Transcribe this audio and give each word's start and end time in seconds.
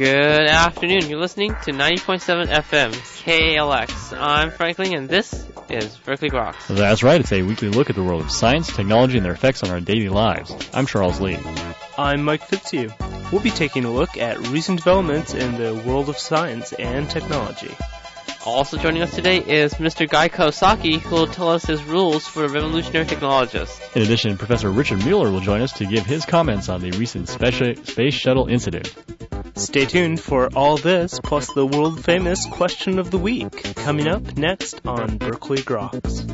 Good 0.00 0.48
afternoon. 0.48 1.10
You're 1.10 1.20
listening 1.20 1.50
to 1.64 1.72
90.7 1.72 2.46
FM 2.46 2.92
KLX. 3.22 4.18
I'm 4.18 4.50
Frank 4.50 4.78
Ling, 4.78 4.94
and 4.94 5.10
this 5.10 5.46
is 5.68 5.94
Berkeley 5.98 6.30
Groks. 6.30 6.68
That's 6.68 7.02
right. 7.02 7.20
It's 7.20 7.32
a 7.32 7.42
weekly 7.42 7.68
look 7.68 7.90
at 7.90 7.96
the 7.96 8.02
world 8.02 8.22
of 8.22 8.30
science, 8.30 8.74
technology, 8.74 9.18
and 9.18 9.26
their 9.26 9.34
effects 9.34 9.62
on 9.62 9.68
our 9.68 9.78
daily 9.78 10.08
lives. 10.08 10.56
I'm 10.72 10.86
Charles 10.86 11.20
Lee. 11.20 11.36
I'm 11.98 12.24
Mike 12.24 12.42
Fitzhugh. 12.44 12.88
We'll 13.30 13.42
be 13.42 13.50
taking 13.50 13.84
a 13.84 13.90
look 13.90 14.16
at 14.16 14.38
recent 14.48 14.78
developments 14.78 15.34
in 15.34 15.58
the 15.58 15.74
world 15.86 16.08
of 16.08 16.16
science 16.16 16.72
and 16.72 17.10
technology. 17.10 17.76
Also 18.46 18.78
joining 18.78 19.02
us 19.02 19.14
today 19.14 19.38
is 19.38 19.74
Mr. 19.74 20.08
Guy 20.08 20.30
Kawasaki, 20.30 20.98
who 20.98 21.14
will 21.14 21.26
tell 21.26 21.50
us 21.50 21.64
his 21.64 21.82
rules 21.84 22.26
for 22.26 22.48
revolutionary 22.48 23.04
technologists. 23.04 23.78
In 23.94 24.02
addition, 24.02 24.38
Professor 24.38 24.70
Richard 24.70 25.04
Muller 25.04 25.30
will 25.30 25.40
join 25.40 25.60
us 25.60 25.72
to 25.74 25.84
give 25.84 26.06
his 26.06 26.24
comments 26.24 26.70
on 26.70 26.80
the 26.80 26.90
recent 26.92 27.28
space 27.28 28.14
shuttle 28.14 28.48
incident. 28.48 28.94
Stay 29.56 29.84
tuned 29.84 30.20
for 30.20 30.48
all 30.56 30.78
this, 30.78 31.20
plus 31.20 31.52
the 31.52 31.66
world 31.66 32.02
famous 32.02 32.46
question 32.46 32.98
of 32.98 33.10
the 33.10 33.18
week, 33.18 33.74
coming 33.74 34.08
up 34.08 34.38
next 34.38 34.80
on 34.86 35.18
Berkeley 35.18 35.58
Groks. 35.58 36.26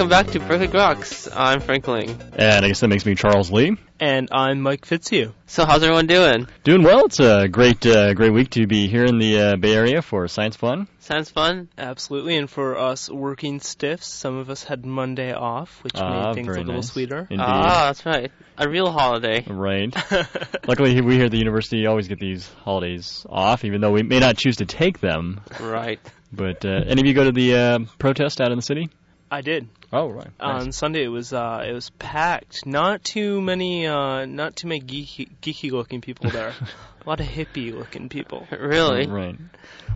Welcome 0.00 0.08
back 0.08 0.32
to 0.32 0.40
Berkeley 0.40 0.66
Groks. 0.66 1.28
I'm 1.30 1.60
Frank 1.60 1.86
Ling. 1.86 2.18
And 2.34 2.64
I 2.64 2.68
guess 2.68 2.80
that 2.80 2.88
makes 2.88 3.04
me 3.04 3.14
Charles 3.14 3.52
Lee. 3.52 3.76
And 4.00 4.30
I'm 4.32 4.62
Mike 4.62 4.86
Fitzhugh. 4.86 5.34
So 5.44 5.66
how's 5.66 5.82
everyone 5.82 6.06
doing? 6.06 6.46
Doing 6.64 6.82
well. 6.82 7.04
It's 7.04 7.20
a 7.20 7.48
great, 7.48 7.84
uh, 7.84 8.14
great 8.14 8.32
week 8.32 8.48
to 8.52 8.66
be 8.66 8.88
here 8.88 9.04
in 9.04 9.18
the 9.18 9.38
uh, 9.38 9.56
Bay 9.56 9.74
Area 9.74 10.00
for 10.00 10.26
Science 10.26 10.56
Fun. 10.56 10.88
Sounds 11.00 11.28
fun? 11.28 11.68
Absolutely, 11.76 12.38
and 12.38 12.48
for 12.48 12.78
us 12.78 13.10
working 13.10 13.60
stiffs, 13.60 14.06
some 14.06 14.38
of 14.38 14.48
us 14.48 14.64
had 14.64 14.86
Monday 14.86 15.34
off, 15.34 15.84
which 15.84 15.92
Ah, 15.96 16.28
made 16.28 16.34
things 16.36 16.56
a 16.56 16.60
little 16.60 16.74
nice. 16.76 16.92
sweeter. 16.92 17.26
Indeed. 17.28 17.44
Ah, 17.46 17.88
that's 17.88 18.06
right. 18.06 18.32
A 18.56 18.70
real 18.70 18.90
holiday. 18.90 19.44
Right. 19.46 19.94
Luckily, 20.66 20.98
we 21.02 21.16
here 21.16 21.26
at 21.26 21.30
the 21.30 21.38
university 21.38 21.86
always 21.86 22.08
get 22.08 22.18
these 22.18 22.48
holidays 22.64 23.26
off, 23.28 23.66
even 23.66 23.82
though 23.82 23.92
we 23.92 24.02
may 24.02 24.18
not 24.18 24.38
choose 24.38 24.56
to 24.56 24.64
take 24.64 25.00
them. 25.00 25.42
Right. 25.60 26.00
But 26.32 26.64
uh, 26.64 26.84
any 26.86 27.02
of 27.02 27.06
you 27.06 27.12
go 27.12 27.24
to 27.24 27.32
the 27.32 27.54
uh, 27.54 27.78
protest 27.98 28.40
out 28.40 28.50
in 28.50 28.56
the 28.56 28.62
city? 28.62 28.88
I 29.30 29.42
did. 29.42 29.68
Oh, 29.92 30.08
right. 30.08 30.26
Nice. 30.40 30.62
On 30.64 30.72
Sunday 30.72 31.04
it 31.04 31.08
was 31.08 31.32
uh, 31.32 31.64
it 31.66 31.72
was 31.72 31.90
packed. 31.90 32.66
Not 32.66 33.04
too 33.04 33.40
many 33.40 33.86
uh, 33.86 34.24
not 34.26 34.56
too 34.56 34.68
many 34.68 34.80
geeky, 34.80 35.28
geeky 35.40 35.70
looking 35.70 36.00
people 36.00 36.30
there. 36.30 36.52
a 37.04 37.08
lot 37.08 37.20
of 37.20 37.26
hippie 37.26 37.72
looking 37.76 38.08
people. 38.08 38.46
Really? 38.58 39.06
Right. 39.06 39.36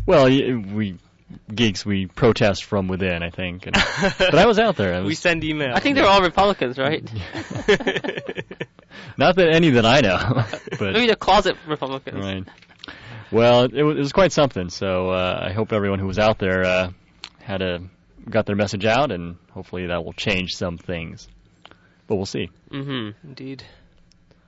Well, 0.06 0.24
y- 0.28 0.64
we 0.74 0.98
geeks 1.52 1.84
we 1.84 2.06
protest 2.06 2.64
from 2.64 2.86
within, 2.88 3.22
I 3.22 3.30
think. 3.30 3.66
And, 3.66 3.74
but 4.18 4.34
I 4.36 4.46
was 4.46 4.58
out 4.58 4.76
there. 4.76 4.94
I 4.94 5.00
was, 5.00 5.08
we 5.08 5.14
send 5.14 5.42
emails. 5.42 5.74
I 5.74 5.80
think 5.80 5.96
they're 5.96 6.06
all 6.06 6.22
Republicans, 6.22 6.78
right? 6.78 7.02
not 9.16 9.36
that 9.36 9.48
any 9.52 9.70
that 9.70 9.86
I 9.86 10.00
know, 10.00 10.44
but 10.78 10.92
Maybe 10.92 11.06
they're 11.06 11.16
closet 11.16 11.56
Republicans. 11.66 12.22
right. 12.24 12.44
Well, 13.30 13.64
it 13.64 13.82
was, 13.82 13.96
it 13.96 14.00
was 14.00 14.12
quite 14.12 14.32
something. 14.32 14.68
So 14.70 15.10
uh, 15.10 15.46
I 15.48 15.52
hope 15.52 15.72
everyone 15.72 15.98
who 15.98 16.06
was 16.06 16.18
out 16.18 16.38
there 16.38 16.64
uh, 16.64 16.90
had 17.40 17.62
a 17.62 17.80
got 18.28 18.46
their 18.46 18.56
message 18.56 18.84
out, 18.84 19.12
and 19.12 19.36
hopefully 19.52 19.86
that 19.86 20.04
will 20.04 20.12
change 20.12 20.54
some 20.54 20.78
things. 20.78 21.28
But 22.06 22.16
we'll 22.16 22.26
see. 22.26 22.50
hmm 22.70 23.10
Indeed. 23.22 23.64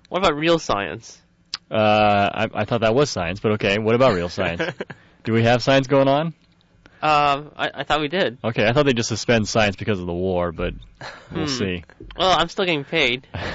What 0.09 0.19
about 0.19 0.37
real 0.37 0.59
science? 0.59 1.21
Uh, 1.71 1.75
I, 1.75 2.47
I 2.55 2.65
thought 2.65 2.83
that 2.83 2.95
was 2.95 3.11
science, 3.11 3.41
but 3.41 3.53
okay. 3.53 3.79
What 3.79 3.95
about 3.95 4.15
real 4.15 4.29
science? 4.29 4.63
Do 5.25 5.33
we 5.33 5.43
have 5.43 5.63
science 5.63 5.87
going 5.89 6.07
on? 6.09 6.27
Um, 7.03 7.51
I, 7.57 7.71
I 7.75 7.83
thought 7.85 8.01
we 8.01 8.09
did. 8.09 8.39
Okay, 8.45 8.67
I 8.67 8.73
thought 8.73 8.87
they 8.87 8.93
just 8.95 9.09
suspend 9.09 9.49
science 9.49 9.77
because 9.77 9.99
of 10.01 10.07
the 10.07 10.13
war, 10.15 10.53
but 10.53 10.75
we'll 11.31 11.47
Hmm. 11.47 11.53
see. 11.53 11.85
Well, 12.17 12.31
I'm 12.31 12.49
still 12.49 12.65
getting 12.65 12.85
paid. 12.85 13.27
I 13.35 13.49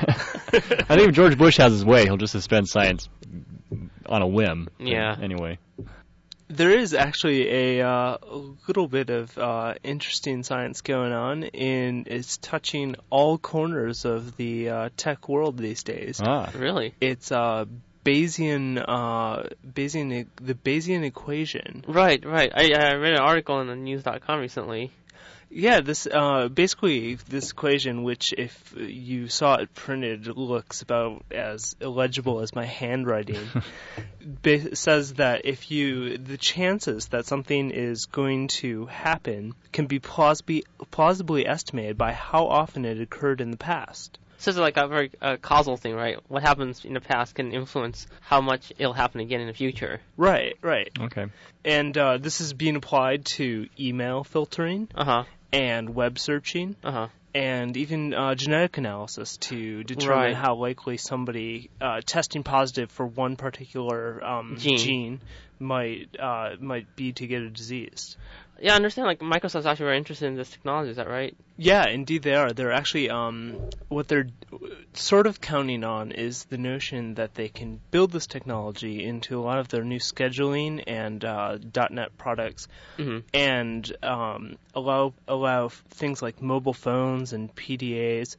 think 0.95 1.09
if 1.09 1.15
George 1.15 1.37
Bush 1.37 1.57
has 1.57 1.71
his 1.71 1.85
way, 1.85 2.03
he'll 2.03 2.17
just 2.17 2.33
suspend 2.33 2.67
science 2.67 3.07
on 4.05 4.21
a 4.21 4.27
whim. 4.27 4.67
Yeah. 4.77 5.15
Anyway. 5.21 5.57
There 6.51 6.71
is 6.71 6.93
actually 6.93 7.79
a, 7.79 7.87
uh, 7.87 8.17
little 8.67 8.87
bit 8.87 9.09
of 9.09 9.37
uh, 9.37 9.75
interesting 9.83 10.43
science 10.43 10.81
going 10.81 11.13
on, 11.13 11.43
and 11.45 12.07
it's 12.07 12.37
touching 12.37 12.95
all 13.09 13.37
corners 13.37 14.05
of 14.05 14.35
the 14.35 14.69
uh, 14.69 14.89
tech 14.97 15.29
world 15.29 15.57
these 15.57 15.83
days. 15.83 16.21
Ah. 16.23 16.51
Really? 16.53 16.93
It's 16.99 17.31
uh, 17.31 17.65
Bayesian, 18.03 18.83
uh, 18.85 19.43
Bayesian, 19.65 20.13
e- 20.13 20.27
the 20.35 20.53
Bayesian 20.53 21.03
equation. 21.03 21.85
Right, 21.87 22.23
right. 22.25 22.51
I, 22.53 22.71
I 22.73 22.95
read 22.95 23.13
an 23.13 23.19
article 23.19 23.55
on 23.55 23.67
the 23.67 23.75
news.com 23.75 24.39
recently. 24.39 24.91
Yeah, 25.51 25.81
this 25.81 26.07
uh, 26.07 26.47
basically 26.47 27.15
this 27.15 27.51
equation, 27.51 28.03
which 28.03 28.33
if 28.37 28.73
you 28.77 29.27
saw 29.27 29.55
it 29.55 29.73
printed, 29.75 30.27
looks 30.27 30.81
about 30.81 31.25
as 31.29 31.75
illegible 31.81 32.39
as 32.39 32.55
my 32.55 32.65
handwriting. 32.65 33.47
ba- 34.43 34.75
says 34.75 35.13
that 35.15 35.41
if 35.45 35.71
you 35.71 36.17
the 36.17 36.37
chances 36.37 37.07
that 37.07 37.25
something 37.25 37.71
is 37.71 38.05
going 38.05 38.47
to 38.47 38.85
happen 38.85 39.53
can 39.71 39.87
be 39.87 39.99
plausibly 39.99 40.63
plausibly 40.91 41.47
estimated 41.47 41.97
by 41.97 42.13
how 42.13 42.47
often 42.47 42.85
it 42.85 43.01
occurred 43.01 43.41
in 43.41 43.51
the 43.51 43.57
past. 43.57 44.19
So 44.37 44.49
it's 44.49 44.57
like 44.57 44.77
a 44.77 44.87
very 44.87 45.11
uh, 45.21 45.37
causal 45.39 45.77
thing, 45.77 45.93
right? 45.93 46.17
What 46.27 46.41
happens 46.41 46.83
in 46.83 46.95
the 46.95 47.01
past 47.01 47.35
can 47.35 47.51
influence 47.51 48.07
how 48.21 48.41
much 48.41 48.73
it'll 48.79 48.93
happen 48.93 49.21
again 49.21 49.39
in 49.39 49.45
the 49.45 49.53
future. 49.53 50.01
Right, 50.17 50.57
right. 50.63 50.89
Okay. 50.99 51.27
And 51.63 51.95
uh, 51.95 52.17
this 52.17 52.41
is 52.41 52.53
being 52.53 52.75
applied 52.75 53.25
to 53.37 53.67
email 53.79 54.23
filtering 54.23 54.87
Uh 54.95 55.03
huh. 55.05 55.23
And 55.53 55.93
web 55.95 56.17
searching. 56.19 56.75
Uh 56.83 56.91
huh. 56.91 57.07
and 57.33 57.77
even 57.77 58.13
uh, 58.13 58.35
genetic 58.35 58.77
analysis 58.77 59.37
to 59.37 59.83
determine 59.85 60.17
Right. 60.17 60.35
how 60.35 60.55
likely 60.55 60.97
somebody 60.97 61.69
uh, 61.79 62.01
testing 62.05 62.43
positive 62.43 62.91
for 62.91 63.05
one 63.05 63.37
particular 63.37 64.21
um, 64.23 64.57
Gene. 64.59 65.21
might 65.59 66.09
uh, 66.19 66.55
might 66.59 66.93
be 66.95 67.13
to 67.13 67.27
get 67.27 67.41
a 67.41 67.49
disease. 67.49 68.17
Yeah, 68.61 68.73
I 68.73 68.75
understand. 68.75 69.07
Like 69.07 69.19
Microsoft's 69.19 69.65
actually 69.65 69.85
very 69.85 69.97
interested 69.97 70.27
in 70.27 70.35
this 70.35 70.51
technology. 70.51 70.91
Is 70.91 70.97
that 70.97 71.09
right? 71.09 71.35
Yeah, 71.57 71.87
indeed 71.87 72.21
they 72.21 72.35
are. 72.35 72.53
They're 72.53 72.71
actually 72.71 73.09
um, 73.09 73.57
what 73.89 74.07
they're 74.07 74.27
sort 74.93 75.25
of 75.25 75.41
counting 75.41 75.83
on 75.83 76.11
is 76.11 76.45
the 76.45 76.59
notion 76.59 77.15
that 77.15 77.33
they 77.33 77.49
can 77.49 77.81
build 77.89 78.11
this 78.11 78.27
technology 78.27 79.03
into 79.03 79.39
a 79.39 79.41
lot 79.41 79.57
of 79.57 79.69
their 79.69 79.83
new 79.83 79.97
scheduling 79.97 80.83
and 80.85 81.25
uh, 81.25 81.57
.NET 81.89 82.17
products 82.17 82.67
hmm 82.97 83.19
and 83.33 83.95
um, 84.03 84.57
allow 84.75 85.13
allow 85.27 85.69
things 85.69 86.21
like 86.21 86.41
mobile 86.41 86.73
phones 86.73 87.33
and 87.33 87.53
PDAs 87.55 88.35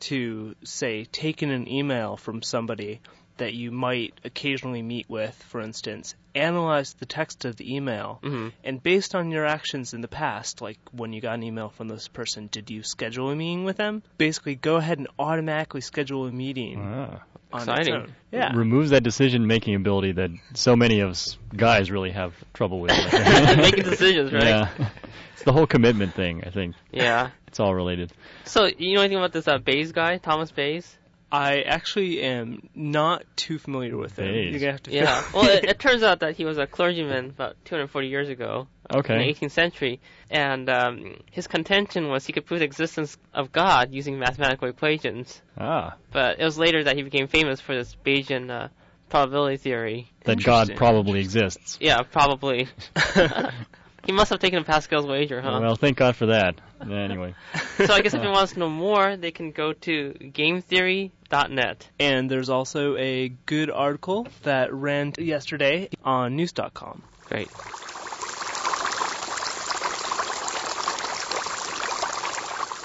to 0.00 0.54
say 0.62 1.04
take 1.04 1.42
in 1.42 1.50
an 1.50 1.68
email 1.68 2.16
from 2.16 2.42
somebody 2.42 3.00
that 3.36 3.54
you 3.54 3.70
might 3.70 4.14
occasionally 4.24 4.82
meet 4.82 5.08
with, 5.08 5.34
for 5.48 5.60
instance, 5.60 6.14
analyze 6.34 6.94
the 6.94 7.06
text 7.06 7.44
of 7.44 7.56
the 7.56 7.74
email, 7.74 8.18
hmm 8.22 8.48
and 8.64 8.82
based 8.82 9.14
on 9.14 9.30
your 9.30 9.44
actions 9.46 9.94
in 9.94 10.00
the 10.00 10.08
past, 10.08 10.60
like 10.62 10.78
when 10.92 11.12
you 11.12 11.20
got 11.20 11.34
an 11.34 11.42
email 11.42 11.68
from 11.68 11.88
this 11.88 12.08
person, 12.08 12.48
did 12.50 12.70
you 12.70 12.82
schedule 12.82 13.30
a 13.30 13.34
meeting 13.36 13.64
with 13.64 13.76
them? 13.76 14.02
Basically, 14.18 14.54
go 14.54 14.76
ahead 14.76 14.98
and 14.98 15.08
automatically 15.18 15.80
schedule 15.80 16.26
a 16.26 16.32
meeting 16.32 16.80
Ah. 16.82 17.22
on 17.52 17.60
Exciting. 17.60 17.94
its 17.94 18.04
own. 18.08 18.14
Yeah. 18.32 18.52
Removes 18.56 18.90
that 18.90 19.02
decision-making 19.04 19.74
ability 19.76 20.12
that 20.12 20.30
so 20.54 20.74
many 20.76 21.00
of 21.00 21.10
us 21.10 21.38
guys 21.56 21.90
really 21.90 22.10
have 22.10 22.34
trouble 22.52 22.80
with. 22.80 22.90
Making 23.56 23.84
decisions, 23.84 24.32
right? 24.32 24.44
Yeah. 24.44 24.88
It's 25.34 25.44
the 25.44 25.52
whole 25.52 25.66
commitment 25.66 26.14
thing, 26.14 26.42
I 26.44 26.50
think. 26.50 26.74
Yeah. 26.92 27.30
It's 27.48 27.60
all 27.60 27.74
related. 27.74 28.12
So 28.44 28.66
you 28.66 28.94
know 28.96 29.02
anything 29.02 29.18
about 29.18 29.32
this 29.32 29.46
uh, 29.46 29.58
Bayes 29.58 29.92
guy, 29.92 30.18
Thomas 30.18 30.50
Bayes? 30.50 30.96
I 31.34 31.62
actually 31.62 32.22
am 32.22 32.68
not 32.76 33.24
too 33.34 33.58
familiar 33.58 33.96
with 33.96 34.16
him. 34.16 34.26
Bayes. 34.26 34.52
You're 34.52 34.60
gonna 34.60 34.72
have 34.72 34.82
to 34.84 34.92
Yeah. 34.92 35.24
well, 35.34 35.50
it, 35.50 35.64
it 35.64 35.78
turns 35.80 36.04
out 36.04 36.20
that 36.20 36.36
he 36.36 36.44
was 36.44 36.58
a 36.58 36.66
clergyman 36.68 37.30
about 37.30 37.56
240 37.64 38.06
years 38.06 38.28
ago. 38.28 38.68
in 39.14 39.26
the 39.26 39.34
18th 39.34 39.50
century, 39.50 40.00
and 40.30 40.68
um, 40.68 41.16
his 41.32 41.48
contention 41.48 42.08
was 42.08 42.24
he 42.24 42.32
could 42.32 42.46
prove 42.46 42.60
the 42.60 42.66
existence 42.66 43.18
of 43.32 43.50
God 43.50 43.92
using 43.92 44.16
mathematical 44.16 44.68
equations. 44.68 45.42
Ah. 45.58 45.96
But 46.12 46.38
it 46.38 46.44
was 46.44 46.56
later 46.56 46.84
that 46.84 46.94
he 46.94 47.02
became 47.02 47.26
famous 47.26 47.60
for 47.60 47.74
this 47.74 47.96
Bayesian 48.04 48.50
uh, 48.50 48.68
probability 49.08 49.56
theory. 49.56 50.12
That 50.24 50.44
God 50.44 50.70
probably 50.76 51.18
exists. 51.18 51.78
Yeah, 51.80 52.02
probably. 52.02 52.68
He 54.06 54.12
must 54.12 54.30
have 54.30 54.38
taken 54.38 54.58
a 54.58 54.64
Pascal's 54.64 55.06
wager, 55.06 55.40
huh? 55.40 55.58
Well, 55.60 55.76
thank 55.76 55.96
God 55.96 56.14
for 56.16 56.26
that. 56.26 56.60
Anyway, 56.82 57.34
so 57.78 57.92
I 57.92 58.02
guess 58.02 58.12
if 58.12 58.20
anyone 58.20 58.32
wants 58.34 58.52
to 58.52 58.58
know 58.58 58.68
more, 58.68 59.16
they 59.16 59.30
can 59.30 59.50
go 59.50 59.72
to 59.72 60.12
GameTheory.net. 60.20 61.88
And 61.98 62.30
there's 62.30 62.50
also 62.50 62.96
a 62.96 63.28
good 63.46 63.70
article 63.70 64.26
that 64.42 64.72
ran 64.74 65.14
yesterday 65.18 65.88
on 66.04 66.36
News.com. 66.36 67.02
Great. 67.28 67.48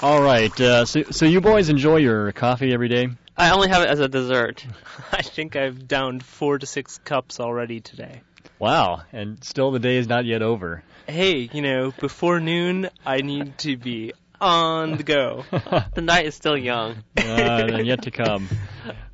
all 0.02 0.22
right. 0.22 0.58
Uh, 0.58 0.86
so, 0.86 1.02
so 1.10 1.26
you 1.26 1.42
boys 1.42 1.68
enjoy 1.68 1.96
your 1.96 2.32
coffee 2.32 2.72
every 2.72 2.88
day? 2.88 3.08
I 3.36 3.50
only 3.50 3.68
have 3.68 3.82
it 3.82 3.90
as 3.90 4.00
a 4.00 4.08
dessert. 4.08 4.66
I 5.12 5.22
think 5.22 5.56
I've 5.56 5.86
downed 5.86 6.24
four 6.24 6.58
to 6.58 6.66
six 6.66 6.98
cups 6.98 7.40
already 7.40 7.80
today. 7.80 8.22
Wow, 8.60 9.02
and 9.12 9.42
still 9.42 9.70
the 9.72 9.78
day 9.78 9.96
is 9.96 10.06
not 10.06 10.24
yet 10.26 10.42
over. 10.42 10.82
Hey, 11.08 11.48
you 11.52 11.62
know, 11.62 11.92
before 11.98 12.38
noon, 12.40 12.90
I 13.06 13.22
need 13.22 13.56
to 13.58 13.76
be 13.78 14.12
on 14.40 14.96
the 14.98 15.02
go. 15.02 15.44
The 15.94 16.02
night 16.02 16.26
is 16.26 16.34
still 16.34 16.56
young. 16.56 17.02
uh, 17.18 17.20
and 17.22 17.86
yet 17.86 18.02
to 18.02 18.10
come. 18.10 18.48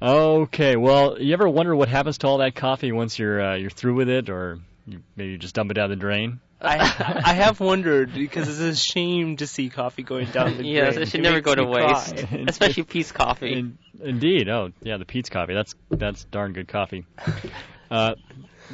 Okay, 0.03 0.77
well, 0.77 1.21
you 1.21 1.33
ever 1.33 1.49
wonder 1.49 1.75
what 1.75 1.89
happens 1.89 2.19
to 2.19 2.27
all 2.27 2.39
that 2.39 2.55
coffee 2.55 2.93
once 2.93 3.19
you're 3.19 3.41
uh, 3.41 3.57
you're 3.57 3.71
through 3.71 3.95
with 3.95 4.09
it, 4.11 4.29
or 4.29 4.59
you 4.87 5.01
maybe 5.17 5.39
just 5.39 5.55
dump 5.55 5.71
it 5.71 5.75
down 5.75 5.89
the 5.91 5.97
drain? 5.97 6.39
I 6.61 6.77
I 7.25 7.33
have 7.33 7.61
wondered 7.61 8.13
because 8.13 8.49
it's 8.49 8.61
a 8.61 8.77
shame 8.77 9.39
to 9.39 9.47
see 9.47 9.71
coffee 9.71 10.03
going 10.03 10.31
down 10.31 10.51
the 10.51 10.57
drain. 10.63 10.67
yes, 10.75 10.97
it 10.97 11.09
should 11.09 11.23
never 11.23 11.41
go 11.41 11.55
to 11.55 11.65
waste. 11.65 12.25
Especially 12.47 12.83
Peet's 12.83 13.11
Coffee. 13.11 13.55
In, 13.55 13.79
indeed. 14.03 14.49
Oh, 14.51 14.71
yeah, 14.83 14.99
the 14.99 15.07
Peet's 15.07 15.31
coffee. 15.31 15.55
That's 15.55 15.75
that's 15.91 16.25
darn 16.25 16.53
good 16.53 16.69
coffee. 16.69 17.07
Uh, 17.91 18.15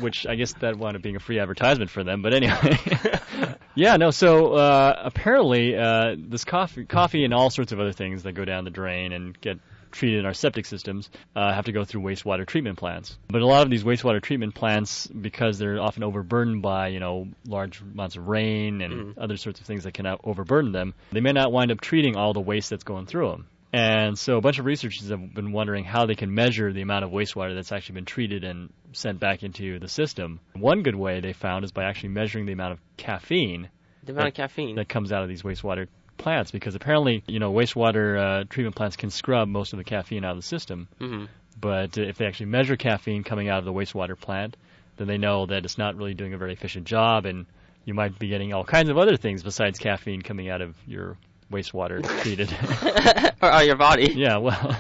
which 0.01 0.27
I 0.27 0.37
guess 0.37 0.55
that 0.55 0.79
wound 0.79 0.97
up 0.97 1.03
being 1.03 1.17
a 1.17 1.21
free 1.21 1.39
advertisement 1.39 1.91
for 1.91 2.05
them. 2.05 2.23
But 2.23 2.35
anyway, 2.35 2.79
yeah, 3.75 3.97
no. 3.97 4.11
So 4.11 4.55
uh, 4.55 5.03
apparently, 5.05 5.77
uh, 5.77 6.17
this 6.19 6.45
coffee, 6.45 6.85
coffee, 6.85 7.25
and 7.25 7.35
all 7.35 7.51
sorts 7.51 7.73
of 7.73 7.81
other 7.81 7.93
things 7.93 8.23
that 8.23 8.33
go 8.33 8.45
down 8.45 8.65
the 8.65 8.71
drain 8.71 9.13
and 9.13 9.39
get 9.41 9.59
treated 9.91 10.21
in 10.21 10.27
our 10.27 10.33
septic 10.33 10.65
systems 10.65 11.11
uh, 11.37 11.53
have 11.53 11.67
to 11.67 11.73
go 11.73 11.85
through 11.85 12.01
wastewater 12.01 12.47
treatment 12.47 12.79
plants. 12.79 13.19
But 13.29 13.43
a 13.43 13.47
lot 13.47 13.63
of 13.63 13.71
these 13.71 13.85
wastewater 13.85 14.23
treatment 14.23 14.55
plants, 14.55 15.07
because 15.07 15.59
they're 15.59 15.81
often 15.81 16.03
overburdened 16.03 16.63
by 16.63 16.89
you 16.89 17.01
know 17.01 17.29
large 17.47 17.81
amounts 17.81 18.17
of 18.17 18.27
rain 18.27 18.81
and 18.81 19.19
other 19.19 19.37
sorts 19.37 19.61
of 19.61 19.67
things 19.67 19.85
that 19.85 19.93
can 19.93 20.07
overburden 20.25 20.73
them, 20.73 20.95
they 21.13 21.21
may 21.21 21.33
not 21.33 21.53
wind 21.53 21.71
up 21.71 21.81
treating 21.81 22.17
all 22.17 22.33
the 22.33 22.41
waste 22.41 22.71
that's 22.71 22.85
going 22.85 23.07
through 23.07 23.31
them. 23.31 23.47
And 23.73 24.19
so 24.19 24.37
a 24.37 24.41
bunch 24.43 24.59
of 24.59 24.67
researchers 24.67 25.09
have 25.09 25.33
been 25.35 25.53
wondering 25.53 25.85
how 25.85 26.05
they 26.05 26.15
can 26.15 26.35
measure 26.35 26.73
the 26.73 26.83
amount 26.83 27.05
of 27.05 27.11
wastewater 27.11 27.55
that's 27.55 27.73
actually 27.73 27.95
been 27.95 28.05
treated 28.05 28.45
and 28.45 28.71
sent 28.93 29.19
back 29.19 29.43
into 29.43 29.79
the 29.79 29.89
system. 29.89 30.41
One 30.55 30.83
good 30.83 30.95
way 30.95 31.21
they 31.21 31.33
found 31.33 31.65
is 31.65 31.73
by 31.73 31.85
actually 31.85 32.11
measuring 32.11 32.45
the 32.47 32.53
amount 32.53 32.73
of 32.73 32.81
caffeine 32.99 33.71
the 34.05 34.13
amount 34.13 34.29
of 34.29 34.35
caffeine. 34.35 34.77
that 34.77 34.89
comes 34.89 35.13
out 35.13 35.23
of 35.23 35.29
these 35.29 35.43
wastewater 35.43 35.87
plants 36.19 36.51
because 36.51 36.75
apparently, 36.75 37.23
you 37.27 37.39
know, 37.39 37.51
wastewater 37.53 38.19
uh, 38.43 38.45
treatment 38.51 38.77
plants 38.77 38.97
can 38.97 39.11
scrub 39.11 39.49
most 39.49 39.73
of 39.73 39.79
the 39.79 39.85
caffeine 39.85 40.25
out 40.25 40.33
of 40.33 40.37
the 40.39 40.43
system. 40.43 40.89
hmm 40.99 41.25
But 41.59 41.97
uh, 41.97 42.03
if 42.03 42.19
they 42.19 42.27
actually 42.27 42.47
measure 42.47 42.77
caffeine 42.77 43.25
coming 43.25 43.49
out 43.49 43.59
of 43.61 43.65
the 43.65 43.73
wastewater 43.73 44.19
plant, 44.19 44.57
then 44.99 45.07
they 45.07 45.19
know 45.19 45.47
that 45.47 45.65
it's 45.65 45.79
not 45.79 45.97
really 45.97 46.15
doing 46.15 46.35
a 46.35 46.39
very 46.39 46.53
efficient 46.53 46.85
job 46.87 47.25
and 47.25 47.47
you 47.87 47.95
might 47.95 48.19
be 48.19 48.29
getting 48.29 48.53
all 48.53 48.65
kinds 48.65 48.91
of 48.91 48.99
other 48.99 49.17
things 49.17 49.43
besides 49.43 49.79
caffeine 49.79 50.21
coming 50.23 50.51
out 50.51 50.61
of 50.61 50.77
your 50.87 51.17
wastewater 51.53 52.03
treated. 52.23 52.53
or 53.41 53.51
out 53.51 53.67
your 53.67 53.77
body. 53.77 54.13
yeah, 54.15 54.39
well, 54.39 54.77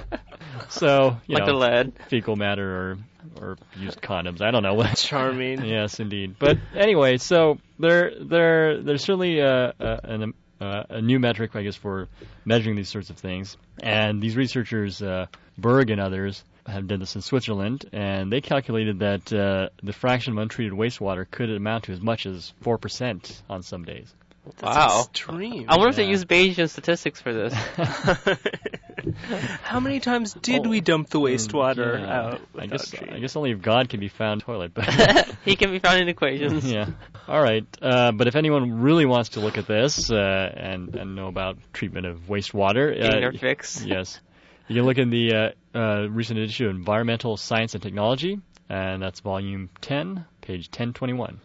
so, 0.69 1.17
you 1.27 1.37
like 1.37 1.47
the 1.47 1.53
lead. 1.53 1.93
fecal 2.09 2.37
matter 2.37 2.65
or 2.77 2.99
or 3.41 3.57
used 3.77 4.01
condoms. 4.01 4.41
I 4.41 4.51
don't 4.51 4.63
know 4.63 4.75
what. 4.75 4.97
Charming. 4.97 5.65
Yes, 5.65 6.01
indeed. 6.01 6.37
But 6.39 6.59
anyway, 6.75 7.19
so 7.19 7.59
there, 7.79 8.13
there, 8.21 8.83
there's 8.83 9.05
certainly 9.05 9.39
a, 9.39 9.73
a, 9.79 10.01
an, 10.05 10.35
uh, 10.61 10.85
a 10.89 11.01
new 11.01 11.19
metric, 11.19 11.53
I 11.55 11.63
guess, 11.63 11.77
for 11.77 12.09
measuring 12.45 12.77
these 12.77 12.89
sorts 12.89 13.11
of 13.11 13.17
things. 13.19 13.57
And 13.83 14.23
these 14.23 14.37
researchers, 14.37 15.03
uh, 15.03 15.27
Berg 15.57 15.91
and 15.91 16.01
others, 16.01 16.45
have 16.67 16.87
done 16.87 17.01
this 17.01 17.17
in 17.17 17.23
Switzerland, 17.23 17.85
and 17.93 18.33
they 18.33 18.41
calculated 18.41 19.01
that 19.01 19.33
uh, 19.33 19.69
the 19.83 19.93
fraction 19.93 20.33
of 20.35 20.39
untreated 20.39 20.73
wastewater 20.73 21.29
could 21.29 21.51
amount 21.51 21.85
to 21.85 21.93
as 21.93 22.01
much 22.01 22.25
as 22.27 22.53
four 22.61 22.79
percent 22.79 23.43
on 23.51 23.63
some 23.63 23.85
days. 23.85 24.15
That's 24.44 24.62
Wow. 24.62 25.00
extreme. 25.11 25.67
I 25.69 25.77
wonder 25.77 25.91
if 25.91 25.97
they 25.97 26.05
Yeah. 26.05 26.11
use 26.11 26.25
Bayesian 26.25 26.69
statistics 26.69 27.21
for 27.21 27.33
this. 27.33 27.55
How 29.62 29.81
many 29.81 30.00
times 30.00 30.35
did 30.35 30.67
Oh, 30.67 30.71
we 30.71 30.81
dump 30.81 31.09
the 31.11 31.21
wastewater 31.21 32.00
Yeah, 32.00 32.21
out? 32.33 32.41
I 32.59 32.67
guess 32.67 32.91
treating? 32.91 33.15
I 33.15 33.19
guess 33.21 33.37
only 33.37 33.53
if 33.53 33.62
God 33.62 33.89
can 33.89 34.00
be 34.00 34.09
found 34.09 34.41
toilet, 34.43 34.73
but. 34.75 34.85
he 35.44 35.55
can 35.56 35.71
be 35.71 35.79
found 35.79 36.00
in 36.00 36.09
equations. 36.09 36.65
yeah. 36.73 36.87
All 37.29 37.41
right. 37.41 37.65
Uh, 37.81 38.12
but 38.12 38.27
if 38.27 38.35
anyone 38.37 38.81
really 38.83 39.06
wants 39.06 39.31
to 39.31 39.41
look 39.41 39.59
at 39.59 39.67
this 39.67 40.11
uh, 40.11 40.53
and 40.56 40.95
and 40.97 41.15
know 41.15 41.29
about 41.29 41.59
treatment 41.73 42.06
of 42.06 42.19
wastewater, 42.29 42.95
Getting 42.95 43.17
uh, 43.17 43.21
their 43.21 43.33
fix. 43.33 43.85
yes, 43.85 44.21
you 44.69 44.75
can 44.77 44.85
look 44.85 44.99
in 44.99 45.11
the 45.11 45.55
uh, 45.75 45.79
uh, 45.79 46.06
recent 46.11 46.38
issue 46.41 46.69
of 46.69 46.75
Environmental 46.75 47.37
Science 47.37 47.75
and 47.75 47.83
Technology, 47.83 48.41
and 48.69 49.00
that's 49.03 49.21
volume 49.21 49.71
10, 49.81 50.25
page 50.41 50.69
1021. 50.69 51.41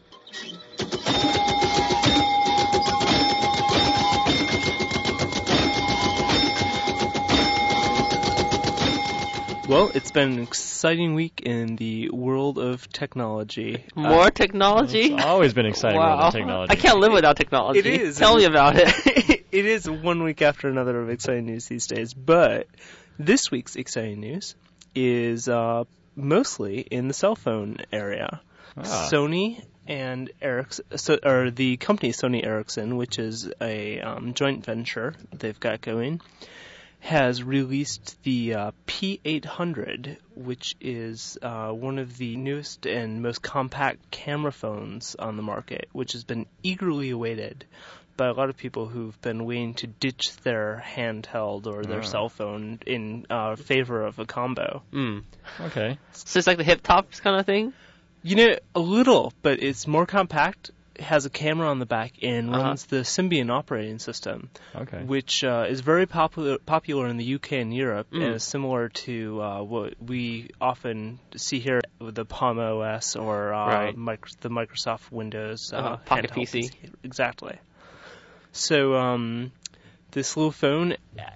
Well, 9.67 9.91
it's 9.93 10.11
been 10.11 10.31
an 10.31 10.39
exciting 10.39 11.13
week 11.13 11.41
in 11.41 11.75
the 11.75 12.09
world 12.09 12.57
of 12.57 12.87
technology. 12.87 13.83
Uh, 13.97 14.01
More 14.01 14.31
technology? 14.31 15.13
It's 15.13 15.25
always 15.25 15.53
been 15.53 15.65
exciting 15.65 15.97
wow. 15.97 16.15
world 16.15 16.27
of 16.27 16.33
technology. 16.33 16.71
I 16.71 16.75
can't 16.77 16.99
live 16.99 17.11
without 17.11 17.35
technology. 17.35 17.79
It 17.79 17.85
is. 17.85 18.17
Tell 18.17 18.37
me 18.37 18.45
about 18.45 18.77
it. 18.77 18.87
it 19.51 19.65
is 19.65 19.89
one 19.89 20.23
week 20.23 20.41
after 20.41 20.69
another 20.69 20.97
of 21.01 21.09
exciting 21.09 21.47
news 21.47 21.65
these 21.67 21.85
days, 21.85 22.13
but 22.13 22.67
this 23.19 23.51
week's 23.51 23.75
exciting 23.75 24.21
news 24.21 24.55
is 24.95 25.49
uh, 25.49 25.83
mostly 26.15 26.79
in 26.79 27.09
the 27.09 27.13
cell 27.13 27.35
phone 27.35 27.79
area. 27.91 28.39
Ah. 28.77 29.09
Sony 29.11 29.61
and 29.85 30.31
Ericsson, 30.41 30.97
so, 30.97 31.19
or 31.21 31.51
the 31.51 31.75
company 31.75 32.13
Sony 32.13 32.45
Ericsson, 32.45 32.95
which 32.95 33.19
is 33.19 33.51
a 33.59 33.99
um, 33.99 34.33
joint 34.33 34.63
venture 34.63 35.13
they've 35.33 35.59
got 35.59 35.81
going, 35.81 36.21
has 36.99 37.41
released 37.43 38.21
the 38.23 38.53
uh, 38.55 38.71
P800, 38.87 40.17
which 40.35 40.75
is 40.81 41.37
uh, 41.41 41.69
one 41.69 41.99
of 41.99 42.17
the 42.17 42.35
newest 42.35 42.85
and 42.85 43.21
most 43.21 43.41
compact 43.41 44.11
camera 44.11 44.51
phones 44.51 45.15
on 45.15 45.37
the 45.37 45.43
market, 45.43 45.87
which 45.91 46.13
has 46.13 46.23
been 46.23 46.45
eagerly 46.63 47.09
awaited 47.11 47.65
by 48.17 48.27
a 48.27 48.33
lot 48.33 48.49
of 48.49 48.57
people 48.57 48.87
who've 48.87 49.19
been 49.21 49.45
waiting 49.45 49.75
to 49.75 49.85
ditch 49.87 50.35
their 50.37 50.83
handheld 50.85 51.67
or 51.67 51.83
their 51.83 51.99
Ah. 51.99 52.03
cell 52.03 52.29
phone 52.29 52.79
in 52.87 53.25
uh, 53.29 53.55
favor 53.55 54.03
of 54.03 54.17
a 54.19 54.25
combo. 54.25 54.81
mm. 54.91 55.23
Okay. 55.61 55.97
So 56.13 56.39
it's 56.39 56.47
like 56.47 56.57
the 56.57 56.63
hip 56.63 56.81
tops 56.81 57.19
kind 57.19 57.39
of 57.39 57.45
thing? 57.45 57.73
You 58.23 58.35
know, 58.35 58.55
a 58.73 58.79
little, 58.79 59.31
but 59.43 59.61
it's 59.61 59.85
more 59.87 60.05
compact. 60.07 60.71
Has 60.99 61.25
a 61.25 61.29
camera 61.29 61.67
on 61.69 61.79
the 61.79 61.85
back 61.85 62.13
and 62.23 62.49
Uh-huh. 62.49 62.63
runs 62.63 62.85
the 62.85 62.97
Symbian 63.03 63.51
operating 63.51 63.99
system, 63.99 64.49
Okay. 64.75 65.03
which 65.03 65.43
uh, 65.43 65.65
is 65.69 65.81
very 65.81 66.05
popular 66.05 66.57
popular 66.59 67.07
in 67.07 67.17
the 67.17 67.35
UK 67.35 67.51
and 67.53 67.73
Europe, 67.75 68.07
Mm. 68.11 68.23
and 68.23 68.35
is 68.35 68.43
similar 68.43 68.89
to 69.05 69.41
uh, 69.41 69.61
what 69.63 69.93
we 70.01 70.49
often 70.59 71.19
see 71.35 71.59
here 71.59 71.81
with 71.99 72.15
the 72.15 72.25
Palm 72.25 72.57
OS 72.59 73.15
or 73.15 73.53
uh, 73.53 73.67
Right. 73.67 73.97
mic- 73.97 74.39
the 74.41 74.49
Microsoft 74.49 75.11
Windows 75.11 75.71
uh, 75.73 75.77
Uh-huh, 75.77 75.97
Pocket 76.05 76.31
PC. 76.31 76.71
Exactly. 77.03 77.57
So 78.51 78.95
um, 78.95 79.51
this 80.11 80.35
little 80.35 80.51
phone 80.51 80.95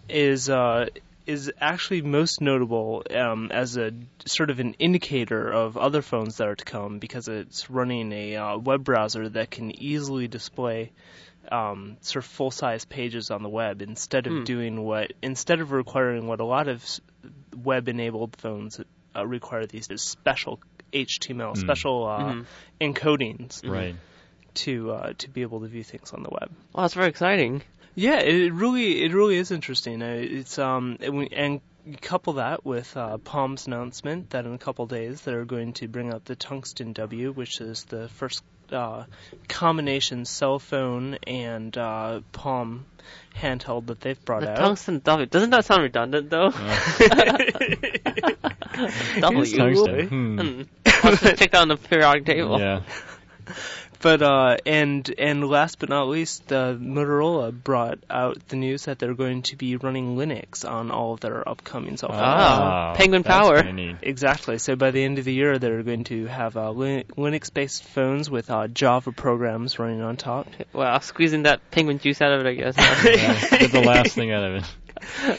is 0.10 0.50
uh, 0.50 0.88
is 1.26 1.52
actually 1.60 2.02
most 2.02 2.42
notable 2.42 3.04
um, 3.16 3.50
as 3.52 3.78
a 3.78 3.92
sort 4.26 4.50
of 4.50 4.60
an 4.60 4.74
indicator 4.80 5.52
of 5.52 5.78
other 5.78 6.02
phones 6.02 6.38
that 6.38 6.48
are 6.48 6.56
to 6.56 6.66
come 6.66 7.00
because 7.00 7.28
it's 7.28 7.70
running 7.70 8.12
a 8.12 8.36
uh, 8.36 8.58
web 8.58 8.84
browser 8.84 9.30
that 9.30 9.52
can 9.52 9.72
easily 9.82 10.28
display 10.28 10.92
um, 11.52 11.98
sort 12.02 12.24
of 12.24 12.30
full 12.32 12.52
size 12.52 12.86
pages 12.86 13.32
on 13.32 13.44
the 13.44 13.50
web 13.50 13.82
instead 13.82 14.28
of 14.28 14.34
Hmm. 14.34 14.44
doing 14.44 14.82
what 14.84 15.12
instead 15.22 15.60
of 15.60 15.72
requiring 15.72 16.28
what 16.28 16.40
a 16.40 16.46
lot 16.46 16.68
of 16.68 16.84
web 17.56 17.88
enabled 17.88 18.36
phones 18.38 18.80
uh, 19.16 19.26
require 19.26 19.66
these 19.66 19.88
is 19.90 20.02
special 20.02 20.60
HTML, 20.94 21.54
Hmm. 21.54 21.60
special 21.60 22.08
uh, 22.08 22.34
Mhm. 22.34 22.46
encodings 22.80 23.68
Right. 23.68 23.96
to 24.56 24.92
uh, 24.92 25.14
to 25.18 25.30
be 25.30 25.42
able 25.42 25.62
to 25.62 25.68
view 25.68 25.84
things 25.84 26.12
on 26.14 26.24
the 26.24 26.30
web. 26.30 26.52
Well, 26.74 26.84
that's 26.84 26.94
very 26.94 27.08
exciting. 27.10 27.64
Yeah, 27.96 28.20
it 28.20 28.54
really 28.54 29.04
it 29.04 29.14
really 29.14 29.38
is 29.38 29.52
interesting. 29.52 30.02
Uh, 30.02 30.18
It's 30.20 30.58
um 30.60 30.98
and, 31.02 31.34
and 31.34 31.62
you 31.86 31.98
couple 31.98 32.34
that 32.34 32.64
with 32.66 32.96
uh, 32.96 33.18
Palm's 33.18 33.68
announcement 33.68 34.30
that 34.32 34.46
in 34.46 34.54
a 34.54 34.58
couple 34.58 34.86
days 34.86 35.22
they're 35.22 35.46
going 35.46 35.74
to 35.74 35.88
bring 35.88 36.14
out 36.14 36.26
the 36.26 36.36
Tungsten 36.36 36.94
W, 36.94 37.32
which 37.32 37.60
is 37.60 37.84
the 37.86 38.08
first 38.10 38.44
uh, 38.72 39.04
combination 39.50 40.24
cell 40.26 40.60
phone 40.60 41.18
and 41.28 41.76
uh, 41.78 42.22
Palm 42.32 42.86
handheld 43.36 43.88
that 43.88 44.00
they've 44.00 44.24
brought 44.24 44.42
The 44.42 44.52
out. 44.52 44.58
tungsten 44.58 45.02
W. 45.04 45.26
Doesn't 45.26 45.50
that 45.50 45.66
sound 45.66 45.82
redundant 45.84 46.30
though? 46.30 46.52
W. 49.20 49.58
Tungsten. 49.58 50.08
Hmm. 50.08 50.40
Hmm. 50.42 50.62
I'll 51.04 51.16
just 51.16 51.38
check 51.40 51.52
that 51.52 51.62
on 51.62 51.68
the 51.70 51.78
periodic 51.78 52.26
table. 52.26 52.60
Yeah. 52.60 52.82
But 54.02 54.22
uh, 54.22 54.58
and 54.66 55.14
and 55.18 55.48
last 55.48 55.80
but 55.80 55.90
not 55.90 56.08
least, 56.08 56.52
uh, 56.52 56.74
Motorola 56.74 57.52
brought 57.52 58.00
out 58.10 58.48
the 58.48 58.56
news 58.56 58.86
that 58.86 59.00
they're 59.00 59.14
going 59.14 59.44
to 59.44 59.56
be 59.56 59.76
running 59.76 60.16
Linux 60.16 60.70
on 60.70 60.92
all 60.92 61.14
of 61.14 61.20
their 61.20 61.48
upcoming 61.48 61.98
cell 61.98 62.10
phones. 62.10 62.22
Ah, 62.22 62.94
Penguin 62.96 63.24
Power. 63.24 63.58
Exactly. 64.02 64.58
So 64.58 64.76
by 64.76 64.92
the 64.92 65.04
end 65.04 65.20
of 65.20 65.26
the 65.26 65.34
year, 65.34 65.60
they're 65.60 65.84
going 65.84 66.04
to 66.06 66.26
have 66.28 66.58
uh, 66.58 66.72
Linux-based 66.72 67.84
phones 67.84 68.30
with 68.30 68.50
uh, 68.50 68.68
Java 68.68 69.12
programs 69.12 69.80
running 69.80 70.02
on 70.02 70.18
top. 70.18 70.48
Wow, 70.74 71.00
squeezing 71.00 71.44
that 71.44 71.72
penguin 71.72 72.00
juice 72.00 72.22
out 72.22 72.34
of 72.34 72.46
it, 72.46 72.50
I 72.50 72.54
guess. 72.54 72.76
Yeah, 73.12 73.58
get 73.60 73.72
the 73.72 73.82
last 73.82 74.14
thing 74.14 74.32
out 74.32 74.44
of 74.44 74.56
it. 74.56 74.64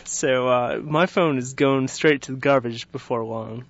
So 0.05 0.49
uh, 0.49 0.81
my 0.83 1.07
phone 1.07 1.39
is 1.39 1.55
going 1.55 1.87
straight 1.87 2.23
to 2.23 2.33
the 2.33 2.39
garbage 2.39 2.91
before 2.91 3.25
long. 3.25 3.65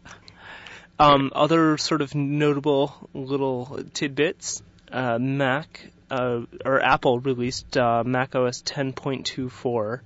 Um, 0.99 1.33
other 1.35 1.77
sort 1.77 2.01
of 2.01 2.15
notable 2.15 3.11
little 3.13 3.81
tidbits: 3.93 4.63
uh, 4.93 5.19
Mac 5.19 5.91
uh, 6.11 6.43
or 6.65 6.81
Apple 6.81 7.19
released 7.21 7.77
uh, 7.77 8.03
Mac 8.05 8.35
OS 8.35 8.63
10.24, 8.63 10.01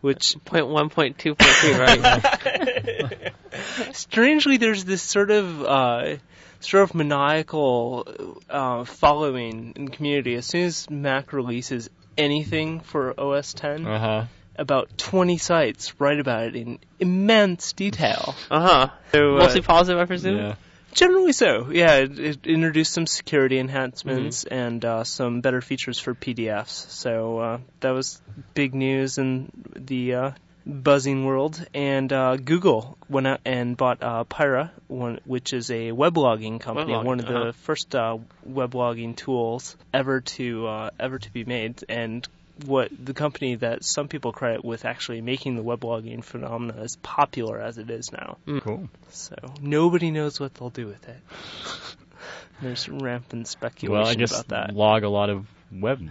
which 0.00 0.36
Point 0.44 0.68
one, 0.68 0.88
point 0.90 1.18
two, 1.18 1.34
point 1.34 1.50
three, 1.50 1.74
right? 1.74 3.32
strangely 3.92 4.56
there's 4.56 4.84
this 4.84 5.02
sort 5.02 5.30
of 5.30 5.62
uh, 5.64 6.16
sort 6.60 6.84
of 6.84 6.94
maniacal 6.94 8.36
uh, 8.48 8.84
following 8.84 9.72
in 9.76 9.86
the 9.86 9.90
community. 9.90 10.34
As 10.34 10.46
soon 10.46 10.64
as 10.66 10.88
Mac 10.88 11.32
releases 11.32 11.90
anything 12.16 12.80
for 12.80 13.18
OS 13.18 13.54
10, 13.54 13.86
Uh 13.86 13.98
huh. 13.98 14.24
about 14.56 14.96
20 14.98 15.38
sites 15.38 16.00
write 16.00 16.20
about 16.20 16.44
it 16.44 16.56
in 16.56 16.78
immense 16.98 17.72
detail. 17.72 18.34
Uh 18.50 18.60
huh. 18.60 18.88
So, 19.12 19.36
uh, 19.36 19.38
Mostly 19.38 19.62
positive, 19.62 20.00
I 20.00 20.04
presume. 20.04 20.38
Yeah. 20.38 20.54
Generally 20.98 21.32
so, 21.32 21.70
yeah. 21.70 21.94
It, 21.94 22.18
it 22.18 22.46
introduced 22.46 22.92
some 22.92 23.06
security 23.06 23.60
enhancements 23.60 24.42
and 24.42 24.84
uh, 24.84 25.04
some 25.04 25.42
better 25.42 25.60
features 25.60 26.00
for 26.00 26.12
PDFs. 26.12 26.90
So 26.90 27.38
uh, 27.38 27.58
that 27.78 27.90
was 27.90 28.20
big 28.52 28.74
news 28.74 29.16
in 29.16 29.52
the 29.76 30.14
uh, 30.14 30.30
buzzing 30.66 31.24
world. 31.24 31.64
And 31.72 32.12
uh, 32.12 32.34
Google 32.36 32.98
went 33.08 33.28
out 33.28 33.40
and 33.44 33.76
bought 33.76 34.02
uh, 34.02 34.24
Pyra, 34.24 34.70
one, 34.88 35.20
which 35.24 35.52
is 35.52 35.70
a 35.70 35.92
weblogging 35.92 36.60
company, 36.60 36.92
Weblogging, 36.92 37.04
one 37.04 37.20
of 37.20 37.26
the 37.26 37.38
uh-huh. 37.38 37.52
first 37.52 37.94
uh, 37.94 38.18
weblogging 38.44 39.14
tools 39.14 39.76
ever 39.94 40.20
to 40.20 40.66
uh, 40.66 40.90
ever 40.98 41.20
to 41.20 41.32
be 41.32 41.44
made. 41.44 41.84
And 41.88 42.26
what 42.66 42.90
the 43.02 43.14
company 43.14 43.56
that 43.56 43.84
some 43.84 44.08
people 44.08 44.32
credit 44.32 44.64
with 44.64 44.84
actually 44.84 45.20
making 45.20 45.56
the 45.56 45.62
weblogging 45.62 46.24
phenomena 46.24 46.74
as 46.80 46.96
popular 46.96 47.60
as 47.60 47.78
it 47.78 47.90
is 47.90 48.10
now. 48.12 48.38
Cool. 48.60 48.88
So 49.10 49.36
nobody 49.60 50.10
knows 50.10 50.40
what 50.40 50.54
they'll 50.54 50.70
do 50.70 50.86
with 50.86 51.06
it. 51.08 51.18
There's 52.62 52.88
rampant 52.88 53.46
speculation 53.46 53.92
Well, 54.00 54.08
I 54.08 54.14
guess 54.14 54.32
about 54.32 54.48
that. 54.48 54.74
log 54.74 55.04
a 55.04 55.08
lot 55.08 55.30
of 55.30 55.46
web 55.70 56.10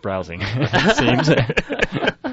browsing. 0.00 0.40
it 0.42 0.96
seems. 0.96 1.28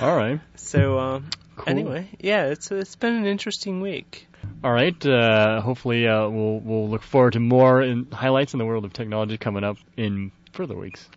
All 0.00 0.16
right. 0.16 0.40
So 0.56 0.98
um, 0.98 1.26
Cool. 1.56 1.64
anyway, 1.68 2.08
yeah, 2.20 2.46
it's 2.46 2.70
it's 2.70 2.96
been 2.96 3.14
an 3.14 3.26
interesting 3.26 3.80
week. 3.80 4.28
All 4.62 4.72
right. 4.72 5.04
Uh, 5.06 5.60
hopefully, 5.60 6.06
uh, 6.06 6.28
we'll 6.28 6.60
we'll 6.60 6.88
look 6.88 7.02
forward 7.02 7.34
to 7.34 7.40
more 7.40 7.82
in 7.82 8.10
highlights 8.10 8.54
in 8.54 8.58
the 8.58 8.64
world 8.64 8.84
of 8.84 8.92
technology 8.92 9.38
coming 9.38 9.64
up 9.64 9.76
in 9.96 10.32
further 10.52 10.76
weeks. 10.76 11.08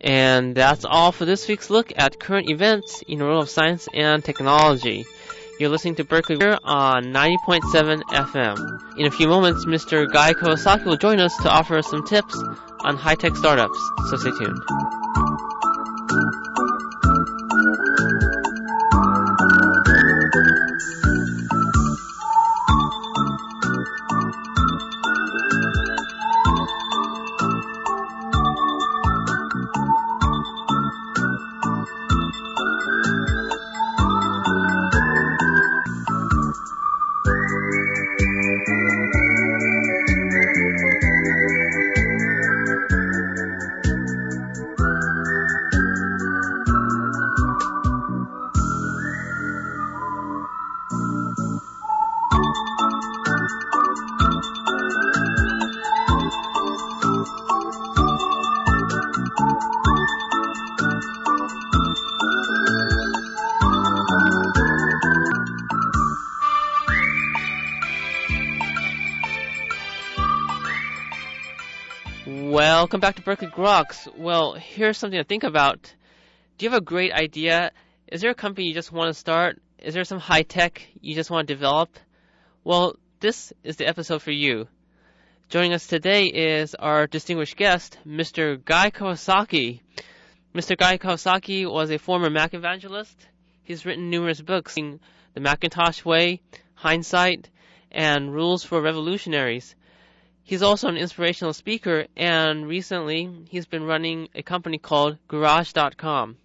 And 0.00 0.54
that's 0.54 0.84
all 0.84 1.12
for 1.12 1.24
this 1.24 1.48
week's 1.48 1.70
look 1.70 1.92
at 1.96 2.20
current 2.20 2.50
events 2.50 3.02
in 3.08 3.18
the 3.18 3.24
world 3.24 3.44
of 3.44 3.50
science 3.50 3.88
and 3.94 4.24
technology. 4.24 5.06
You're 5.58 5.70
listening 5.70 5.94
to 5.96 6.04
Berkeley 6.04 6.36
here 6.36 6.58
on 6.64 7.04
90.7 7.04 8.02
FM. 8.02 8.98
In 8.98 9.06
a 9.06 9.10
few 9.10 9.28
moments, 9.28 9.64
Mr. 9.64 10.12
Guy 10.12 10.34
Kawasaki 10.34 10.84
will 10.84 10.96
join 10.96 11.20
us 11.20 11.36
to 11.38 11.48
offer 11.48 11.78
us 11.78 11.88
some 11.88 12.04
tips 12.04 12.36
on 12.80 12.96
high-tech 12.96 13.36
startups, 13.36 13.78
so 14.10 14.16
stay 14.16 14.30
tuned. 14.30 15.23
Welcome 72.94 73.08
back 73.08 73.16
to 73.16 73.22
Berkeley 73.22 73.48
Groks. 73.48 74.06
Well, 74.16 74.52
here's 74.54 74.98
something 74.98 75.18
to 75.18 75.24
think 75.24 75.42
about. 75.42 75.92
Do 76.56 76.64
you 76.64 76.70
have 76.70 76.80
a 76.80 76.84
great 76.84 77.10
idea? 77.12 77.72
Is 78.06 78.20
there 78.20 78.30
a 78.30 78.36
company 78.36 78.68
you 78.68 78.72
just 78.72 78.92
want 78.92 79.08
to 79.08 79.18
start? 79.18 79.60
Is 79.80 79.94
there 79.94 80.04
some 80.04 80.20
high 80.20 80.44
tech 80.44 80.80
you 81.00 81.16
just 81.16 81.28
want 81.28 81.48
to 81.48 81.54
develop? 81.54 81.98
Well, 82.62 82.94
this 83.18 83.52
is 83.64 83.78
the 83.78 83.88
episode 83.88 84.22
for 84.22 84.30
you. 84.30 84.68
Joining 85.48 85.72
us 85.72 85.88
today 85.88 86.26
is 86.26 86.76
our 86.76 87.08
distinguished 87.08 87.56
guest, 87.56 87.98
Mr. 88.06 88.64
Guy 88.64 88.92
Kawasaki. 88.92 89.80
Mr. 90.54 90.78
Guy 90.78 90.96
Kawasaki 90.96 91.68
was 91.68 91.90
a 91.90 91.98
former 91.98 92.30
Mac 92.30 92.54
evangelist. 92.54 93.26
He's 93.64 93.84
written 93.84 94.08
numerous 94.08 94.40
books, 94.40 94.76
The 94.76 95.40
Macintosh 95.40 96.04
Way, 96.04 96.42
Hindsight, 96.76 97.50
and 97.90 98.32
Rules 98.32 98.62
for 98.62 98.80
Revolutionaries. 98.80 99.74
He's 100.46 100.62
also 100.62 100.88
an 100.88 100.98
inspirational 100.98 101.54
speaker, 101.54 102.06
and 102.16 102.68
recently 102.68 103.30
he's 103.48 103.64
been 103.64 103.84
running 103.84 104.28
a 104.34 104.42
company 104.42 104.76
called 104.76 105.16
Garage.com. 105.26 106.36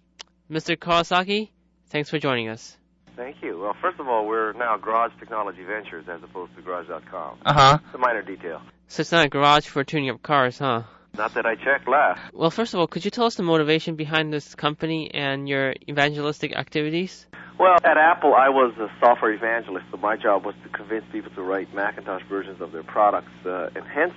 Mr. 0.50 0.74
Kawasaki, 0.76 1.50
thanks 1.90 2.08
for 2.08 2.18
joining 2.18 2.48
us. 2.48 2.78
Thank 3.14 3.42
you. 3.42 3.60
Well, 3.60 3.76
first 3.82 4.00
of 4.00 4.08
all, 4.08 4.26
we're 4.26 4.54
now 4.54 4.78
Garage 4.78 5.12
Technology 5.20 5.62
Ventures 5.64 6.06
as 6.08 6.22
opposed 6.22 6.56
to 6.56 6.62
Garage.com. 6.62 7.38
Uh 7.44 7.52
huh. 7.52 7.78
It's 7.84 7.94
a 7.94 7.98
minor 7.98 8.22
detail. 8.22 8.62
So 8.88 9.02
it's 9.02 9.12
not 9.12 9.26
a 9.26 9.28
garage 9.28 9.66
for 9.66 9.84
tuning 9.84 10.08
up 10.08 10.22
cars, 10.22 10.58
huh? 10.58 10.84
Not 11.18 11.34
that 11.34 11.44
I 11.44 11.54
checked 11.56 11.86
last. 11.86 12.32
Well, 12.32 12.50
first 12.50 12.72
of 12.72 12.80
all, 12.80 12.86
could 12.86 13.04
you 13.04 13.10
tell 13.10 13.26
us 13.26 13.34
the 13.34 13.42
motivation 13.42 13.96
behind 13.96 14.32
this 14.32 14.54
company 14.54 15.10
and 15.12 15.46
your 15.46 15.74
evangelistic 15.88 16.56
activities? 16.56 17.26
Well, 17.60 17.76
at 17.84 17.98
Apple, 17.98 18.34
I 18.34 18.48
was 18.48 18.72
a 18.78 18.90
software 19.00 19.34
evangelist, 19.34 19.84
so 19.90 19.98
my 19.98 20.16
job 20.16 20.46
was 20.46 20.54
to 20.62 20.70
convince 20.70 21.04
people 21.12 21.30
to 21.32 21.42
write 21.42 21.74
Macintosh 21.74 22.22
versions 22.22 22.58
of 22.62 22.72
their 22.72 22.82
products. 22.82 23.32
Uh, 23.44 23.68
and 23.76 23.84
hence, 23.84 24.14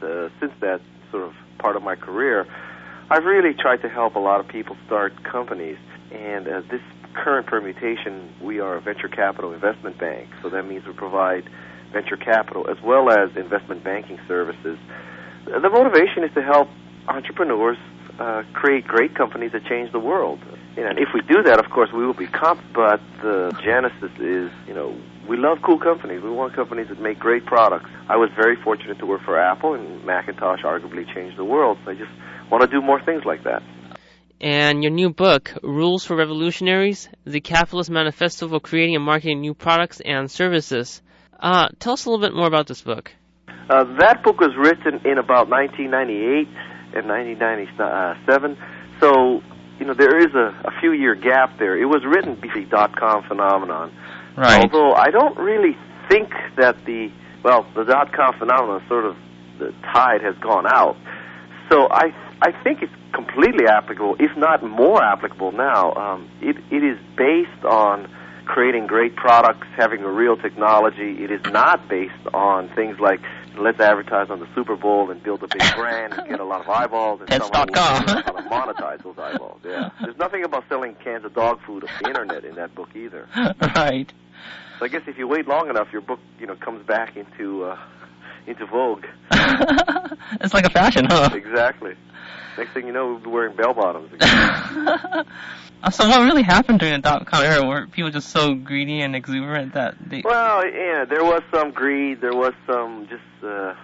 uh, 0.00 0.30
since 0.40 0.52
that 0.60 0.80
sort 1.10 1.24
of 1.24 1.34
part 1.58 1.76
of 1.76 1.82
my 1.82 1.94
career, 1.94 2.46
I've 3.10 3.26
really 3.26 3.52
tried 3.52 3.82
to 3.82 3.90
help 3.90 4.14
a 4.14 4.18
lot 4.18 4.40
of 4.40 4.48
people 4.48 4.78
start 4.86 5.12
companies. 5.24 5.76
And 6.10 6.48
uh, 6.48 6.62
this 6.70 6.80
current 7.12 7.46
permutation, 7.46 8.32
we 8.40 8.60
are 8.60 8.76
a 8.76 8.80
venture 8.80 9.08
capital 9.08 9.52
investment 9.52 9.98
bank, 9.98 10.30
so 10.40 10.48
that 10.48 10.66
means 10.66 10.86
we 10.86 10.94
provide 10.94 11.44
venture 11.92 12.16
capital 12.16 12.66
as 12.70 12.80
well 12.82 13.10
as 13.10 13.36
investment 13.36 13.84
banking 13.84 14.18
services. 14.26 14.78
The 15.44 15.68
motivation 15.68 16.24
is 16.24 16.32
to 16.32 16.42
help 16.42 16.70
entrepreneurs 17.08 17.76
uh, 18.18 18.42
create 18.52 18.86
great 18.86 19.14
companies 19.14 19.52
that 19.52 19.64
change 19.66 19.92
the 19.92 19.98
world. 19.98 20.40
And 20.76 20.98
if 20.98 21.08
we 21.14 21.20
do 21.22 21.42
that, 21.44 21.58
of 21.58 21.70
course, 21.70 21.90
we 21.92 22.04
will 22.04 22.14
be 22.14 22.26
comp. 22.26 22.60
But 22.74 23.00
the 23.22 23.56
genesis 23.64 24.12
is, 24.20 24.50
you 24.66 24.74
know, 24.74 24.98
we 25.28 25.36
love 25.36 25.58
cool 25.64 25.78
companies. 25.78 26.22
We 26.22 26.30
want 26.30 26.54
companies 26.54 26.88
that 26.88 27.00
make 27.00 27.18
great 27.18 27.46
products. 27.46 27.88
I 28.08 28.16
was 28.16 28.30
very 28.36 28.56
fortunate 28.62 28.98
to 28.98 29.06
work 29.06 29.22
for 29.24 29.38
Apple, 29.38 29.74
and 29.74 30.04
Macintosh 30.04 30.62
arguably 30.62 31.12
changed 31.14 31.38
the 31.38 31.44
world. 31.44 31.78
So 31.84 31.90
I 31.90 31.94
just 31.94 32.10
want 32.50 32.62
to 32.62 32.68
do 32.68 32.80
more 32.80 33.02
things 33.02 33.24
like 33.24 33.44
that. 33.44 33.62
And 34.40 34.82
your 34.82 34.92
new 34.92 35.10
book, 35.10 35.54
Rules 35.62 36.04
for 36.04 36.14
Revolutionaries, 36.14 37.08
The 37.24 37.40
Capitalist 37.40 37.90
Manifesto 37.90 38.48
for 38.48 38.60
Creating 38.60 38.94
and 38.94 39.04
Marketing 39.04 39.40
New 39.40 39.54
Products 39.54 40.00
and 40.04 40.30
Services. 40.30 41.00
Uh, 41.40 41.68
tell 41.78 41.94
us 41.94 42.04
a 42.04 42.10
little 42.10 42.24
bit 42.24 42.34
more 42.34 42.46
about 42.46 42.66
this 42.66 42.82
book. 42.82 43.12
Uh, 43.48 43.84
that 43.98 44.22
book 44.22 44.38
was 44.38 44.54
written 44.56 45.00
in 45.06 45.18
about 45.18 45.48
1998 45.48 46.48
and 46.96 47.08
1997. 47.08 48.56
So, 49.00 49.42
you 49.78 49.86
know, 49.86 49.94
there 49.94 50.18
is 50.18 50.34
a, 50.34 50.54
a 50.64 50.72
few 50.80 50.92
year 50.92 51.14
gap 51.14 51.58
there. 51.58 51.76
It 51.76 51.86
was 51.86 52.04
written 52.04 52.34
before 52.34 52.62
the 52.62 52.68
dot 52.68 52.96
com 52.96 53.22
phenomenon. 53.24 53.92
Right. 54.36 54.64
Although 54.64 54.92
I 54.94 55.10
don't 55.10 55.36
really 55.36 55.76
think 56.08 56.30
that 56.56 56.84
the 56.84 57.10
well, 57.42 57.66
the 57.74 57.84
dot 57.84 58.12
com 58.12 58.38
phenomenon 58.38 58.82
sort 58.88 59.04
of 59.04 59.16
the 59.58 59.72
tide 59.92 60.22
has 60.22 60.36
gone 60.38 60.66
out. 60.66 60.96
so 61.70 61.88
I 61.90 62.14
I 62.42 62.52
think 62.62 62.82
it's 62.82 62.92
completely 63.12 63.66
applicable, 63.66 64.16
if 64.18 64.36
not 64.36 64.62
more 64.62 65.02
applicable 65.02 65.52
now. 65.52 65.92
Um, 65.94 66.30
it 66.40 66.56
it 66.70 66.84
is 66.84 66.98
based 67.16 67.64
on 67.64 68.08
creating 68.44 68.86
great 68.86 69.16
products, 69.16 69.66
having 69.76 70.02
a 70.02 70.10
real 70.10 70.36
technology. 70.36 71.24
It 71.24 71.30
is 71.30 71.40
not 71.46 71.88
based 71.88 72.26
on 72.32 72.68
things 72.74 72.98
like 73.00 73.20
let's 73.58 73.80
advertise 73.80 74.30
on 74.30 74.40
the 74.40 74.48
Super 74.54 74.76
Bowl 74.76 75.10
and 75.10 75.22
build 75.22 75.42
a 75.42 75.48
big 75.48 75.74
brand 75.74 76.14
and 76.14 76.28
get 76.28 76.40
a 76.40 76.44
lot 76.44 76.60
of 76.60 76.68
eyeballs 76.68 77.20
and 77.20 77.28
figure 77.28 77.44
out 77.54 77.76
how 77.76 78.32
to 78.32 78.42
monetize 78.42 79.02
those 79.02 79.18
eyeballs. 79.18 79.60
Yeah, 79.64 79.90
there's 80.02 80.16
nothing 80.16 80.44
about 80.44 80.64
selling 80.68 80.94
cans 80.96 81.24
of 81.24 81.34
dog 81.34 81.60
food 81.66 81.84
on 81.84 81.90
the 82.00 82.08
internet 82.08 82.44
in 82.44 82.54
that 82.56 82.74
book 82.74 82.90
either. 82.94 83.28
right. 83.76 84.12
So 84.78 84.84
I 84.84 84.88
guess 84.88 85.02
if 85.06 85.18
you 85.18 85.26
wait 85.26 85.48
long 85.48 85.70
enough, 85.70 85.88
your 85.92 86.02
book 86.02 86.20
you 86.38 86.46
know 86.46 86.56
comes 86.56 86.86
back 86.86 87.16
into 87.16 87.64
uh, 87.64 87.78
into 88.46 88.66
vogue. 88.66 89.06
it's 89.32 90.54
like 90.54 90.64
a 90.64 90.70
fashion, 90.70 91.06
huh? 91.08 91.30
Exactly. 91.32 91.94
Next 92.56 92.72
thing 92.72 92.86
you 92.86 92.92
know, 92.92 93.08
we'll 93.08 93.18
be 93.18 93.30
wearing 93.30 93.56
bell 93.56 93.74
bottoms 93.74 94.12
again. 94.12 95.24
So 95.92 96.08
what 96.08 96.22
really 96.22 96.42
happened 96.42 96.80
during 96.80 96.94
the 96.94 97.00
dot 97.00 97.26
com 97.26 97.44
era? 97.44 97.64
Were 97.64 97.86
people 97.86 98.10
just 98.10 98.30
so 98.30 98.54
greedy 98.54 99.02
and 99.02 99.14
exuberant 99.14 99.74
that 99.74 99.94
they? 100.00 100.22
Well, 100.24 100.66
yeah, 100.66 101.04
there 101.04 101.22
was 101.22 101.42
some 101.54 101.70
greed. 101.70 102.20
There 102.20 102.34
was 102.34 102.54
some 102.66 103.06
just 103.08 103.44
uh, 103.44 103.74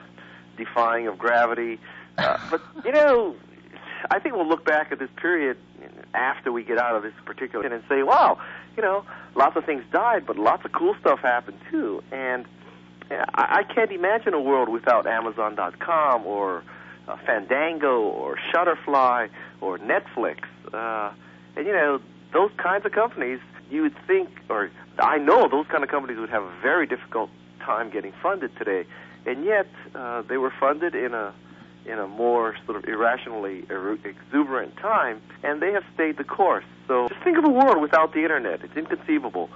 defying 0.57 1.07
of 1.07 1.19
gravity. 1.19 1.79
Uh, 2.19 2.39
but 2.51 2.61
you 2.85 2.93
know, 2.93 3.37
I 4.11 4.19
think 4.19 4.35
we'll 4.35 4.49
look 4.49 4.65
back 4.65 4.91
at 4.91 4.99
this 4.99 5.11
period 5.17 5.59
after 6.15 6.51
we 6.51 6.65
get 6.65 6.79
out 6.79 6.97
of 6.97 7.03
this 7.03 7.15
particular 7.25 7.67
and 7.67 7.85
say, 7.89 8.03
wow, 8.03 8.41
you 8.77 8.83
know, 8.83 9.05
lots 9.35 9.57
of 9.57 9.65
things 9.65 9.85
died, 9.93 10.27
but 10.27 10.37
lots 10.37 10.65
of 10.65 10.73
cool 10.73 10.95
stuff 11.01 11.21
happened 11.21 11.59
too. 11.71 12.03
And 12.11 12.47
I, 13.11 13.65
I 13.65 13.75
can't 13.75 13.93
imagine 13.93 14.35
a 14.35 14.41
world 14.41 14.69
without 14.69 15.07
Amazon.com 15.07 16.27
or 16.27 16.65
uh, 17.09 17.17
Fandango 17.27 18.01
or 18.01 18.39
Shutterfly 18.53 19.29
or 19.61 19.79
Netflix. 19.79 20.45
Uh, 20.73 21.13
and 21.57 21.67
you 21.67 21.73
know, 21.73 22.01
those 22.33 22.51
kinds 22.57 22.87
of 22.87 22.93
companies, 22.93 23.41
you 23.71 23.83
would 23.83 23.97
think, 24.07 24.31
or 24.49 24.71
I 24.99 25.19
know 25.19 25.49
those 25.49 25.67
kind 25.67 25.85
of 25.85 25.91
companies 25.91 26.19
would 26.19 26.31
have 26.31 26.43
a 26.43 26.53
very 26.63 26.87
difficult 26.87 27.31
time 27.61 27.91
getting 27.91 28.13
funded 28.23 28.57
today, 28.57 28.87
and 29.27 29.45
yet 29.45 29.67
uh, 29.95 30.23
they 30.23 30.37
were 30.37 30.53
funded 30.59 30.95
in 30.95 31.15
a 31.15 31.33
in 31.85 31.99
a 31.99 32.07
more 32.07 32.55
sort 32.65 32.77
of 32.77 32.85
irrationally 32.85 33.65
exuberant 34.05 34.77
time, 34.77 35.21
and 35.43 35.61
they 35.61 35.73
have 35.73 35.83
stayed 35.95 36.17
the 36.17 36.25
course. 36.25 36.65
So 36.87 37.09
just 37.09 37.21
think 37.25 37.39
of 37.39 37.45
a 37.45 37.51
world 37.51 37.81
without 37.81 38.13
the 38.13 38.23
internet; 38.23 38.63
it's 38.63 38.77
inconceivable. 38.77 39.51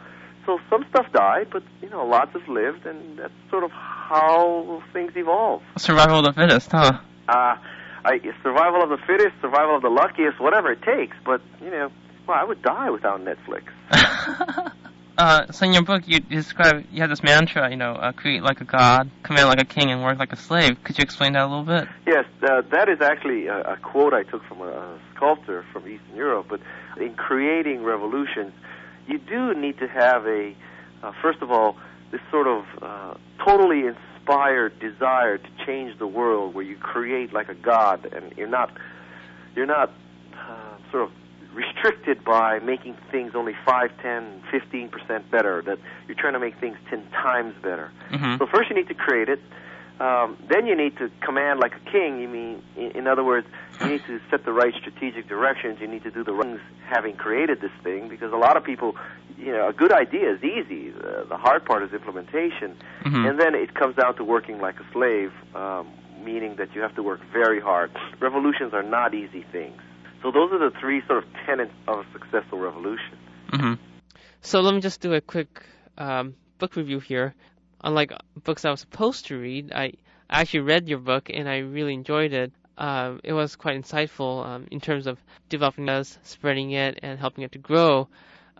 So 0.45 0.61
some 0.71 0.85
stuff 0.91 1.07
died, 1.13 1.49
but 1.51 1.63
you 1.83 1.91
know, 1.91 2.07
lots 2.07 2.33
has 2.33 2.47
lived, 2.49 2.87
and 2.87 3.19
that's 3.19 3.33
sort 3.51 3.65
of 3.65 3.71
how 3.73 4.83
things 4.93 5.13
evolve. 5.17 5.63
Survival 5.77 6.21
of 6.21 6.25
the 6.25 6.33
fittest, 6.33 6.71
huh? 6.71 6.99
Uh, 7.29 7.57
I, 8.05 8.21
survival 8.43 8.83
of 8.83 8.91
the 8.91 8.99
fittest, 9.07 9.35
survival 9.41 9.77
of 9.77 9.83
the 9.83 9.89
luckiest, 9.89 10.41
whatever 10.41 10.71
it 10.71 10.83
takes. 10.83 11.17
But 11.25 11.41
you 11.61 11.71
know, 11.71 11.91
well, 12.27 12.37
I 12.39 12.45
would 12.45 12.63
die 12.63 12.91
without 12.91 13.21
Netflix. 13.21 13.65
uh, 15.19 15.51
so 15.51 15.67
in 15.67 15.73
your 15.73 15.83
book, 15.83 16.03
you 16.07 16.21
describe 16.21 16.85
you 16.93 17.01
have 17.01 17.11
this 17.11 17.23
mantra, 17.23 17.69
you 17.71 17.77
know, 17.77 17.93
uh, 17.93 18.13
create 18.13 18.43
like 18.43 18.61
a 18.61 18.65
god, 18.65 19.11
command 19.23 19.49
like 19.49 19.61
a 19.61 19.65
king, 19.65 19.91
and 19.91 20.03
work 20.03 20.19
like 20.19 20.33
a 20.33 20.37
slave. 20.37 20.83
Could 20.85 20.99
you 20.99 21.03
explain 21.03 21.33
that 21.33 21.43
a 21.43 21.49
little 21.49 21.65
bit? 21.65 21.89
Yes, 22.07 22.25
uh, 22.43 22.63
that 22.71 22.89
is 22.89 23.01
actually 23.01 23.49
a, 23.49 23.61
a 23.73 23.77
quote 23.77 24.15
I 24.15 24.23
took 24.23 24.45
from 24.45 24.61
a, 24.61 24.69
a 24.69 24.99
sculptor 25.15 25.65
from 25.73 25.89
Eastern 25.89 26.15
Europe. 26.15 26.47
But 26.49 26.61
in 27.01 27.15
creating 27.15 27.83
revolutions, 27.83 28.53
you 29.09 29.19
do 29.19 29.55
need 29.55 29.79
to 29.79 29.89
have 29.89 30.27
a, 30.27 30.55
uh, 31.03 31.13
first 31.23 31.43
of 31.43 31.51
all, 31.51 31.77
this 32.13 32.21
sort 32.31 32.47
of 32.47 32.65
uh, 32.81 33.15
totally 33.45 33.87
inspired 34.27 34.79
desire 34.81 35.39
to 35.39 35.49
change 35.65 35.99
the 35.99 36.07
world 36.07 36.55
where 36.55 36.65
you 36.65 36.77
create 36.77 37.33
like 37.33 37.49
a 37.49 37.55
god 37.55 38.05
and 38.13 38.33
you're 38.37 38.49
not 38.49 38.71
you're 39.55 39.67
not 39.67 39.91
uh, 40.35 40.91
sort 40.91 41.05
of 41.05 41.11
restricted 41.55 42.23
by 42.25 42.59
making 42.59 42.95
things 43.11 43.33
only 43.35 43.55
5, 43.65 43.91
10, 44.03 44.43
15% 44.53 45.31
better 45.31 45.63
that 45.63 45.79
you're 46.07 46.17
trying 46.17 46.35
to 46.35 46.39
make 46.39 46.55
things 46.61 46.77
10 46.91 47.03
times 47.13 47.55
better. 47.63 47.91
Mm-hmm. 48.11 48.37
So 48.37 48.47
first 48.47 48.69
you 48.69 48.77
need 48.77 48.89
to 48.89 48.95
create 48.95 49.31
it 49.31 49.41
um, 50.01 50.37
then 50.51 50.67
you 50.67 50.77
need 50.77 50.97
to 50.99 51.11
command 51.23 51.61
like 51.61 51.73
a 51.75 51.91
king. 51.91 52.21
You 52.21 52.29
mean, 52.29 52.63
in, 52.77 52.91
in 52.93 53.07
other 53.07 53.25
words, 53.25 53.47
you 53.81 53.87
need 53.87 54.03
to 54.07 54.21
set 54.31 54.45
the 54.45 54.53
right 54.53 54.75
strategic 54.75 55.29
directions. 55.29 55.79
You 55.81 55.89
need 55.89 56.03
to 56.03 56.11
do 56.11 56.23
the 56.23 56.33
right 56.33 56.45
things 56.45 56.61
having 56.87 57.17
created 57.17 57.61
this 57.61 57.71
thing 57.83 58.09
because 58.09 58.33
a 58.33 58.37
lot 58.37 58.57
of 58.57 58.65
people, 58.65 58.95
you 59.39 59.53
know, 59.53 59.69
a 59.69 59.73
good 59.73 59.93
idea 59.93 60.33
is 60.35 60.45
easy. 60.45 60.93
Uh, 60.93 61.25
the 61.25 61.37
hard 61.37 61.65
part 61.65 61.83
is 61.83 61.93
implementation. 61.93 62.77
Mm-hmm. 63.05 63.27
And 63.27 63.41
then 63.41 63.55
it 63.55 63.75
comes 63.75 63.97
down 63.97 64.17
to 64.17 64.25
working 64.25 64.61
like 64.61 64.79
a 64.79 64.93
slave, 64.93 65.33
um, 65.55 65.89
meaning 66.23 66.57
that 66.57 66.75
you 66.75 66.83
have 66.83 66.95
to 66.97 67.03
work 67.03 67.21
very 67.33 67.61
hard. 67.61 67.91
Revolutions 68.21 68.75
are 68.75 68.83
not 68.83 69.15
easy 69.15 69.45
things. 69.51 69.81
So 70.23 70.31
those 70.31 70.53
are 70.53 70.59
the 70.59 70.77
three 70.79 71.03
sort 71.07 71.25
of 71.25 71.31
tenets 71.47 71.73
of 71.89 72.01
a 72.01 72.07
successful 72.13 72.59
revolution. 72.59 73.17
Mm-hmm. 73.53 73.75
So 74.43 74.61
let 74.61 74.75
me 74.75 74.81
just 74.81 75.01
do 75.01 75.15
a 75.15 75.21
quick 75.21 75.65
um, 75.97 76.35
book 76.59 76.77
review 76.77 77.01
here 77.01 77.35
unlike 77.87 78.13
books 78.43 78.65
I 78.65 78.71
was 78.71 78.81
supposed 78.81 79.27
to 79.27 79.39
read, 79.39 79.73
I 79.73 79.93
actually 80.29 80.61
read 80.61 80.89
your 80.89 80.99
book 80.99 81.31
and 81.33 81.49
I 81.49 81.59
really 81.59 81.95
enjoyed 81.95 82.33
it. 82.33 82.53
Um, 82.77 83.21
it 83.25 83.33
was 83.33 83.57
quite 83.57 83.81
insightful 83.81 84.45
um, 84.45 84.67
in 84.71 84.81
terms 84.81 85.07
of 85.07 85.19
developing 85.49 85.89
us, 85.89 86.19
spreading 86.23 86.73
it, 86.73 86.99
and 87.03 87.19
helping 87.19 87.45
it 87.45 87.53
to 87.53 87.59
grow. 87.59 88.09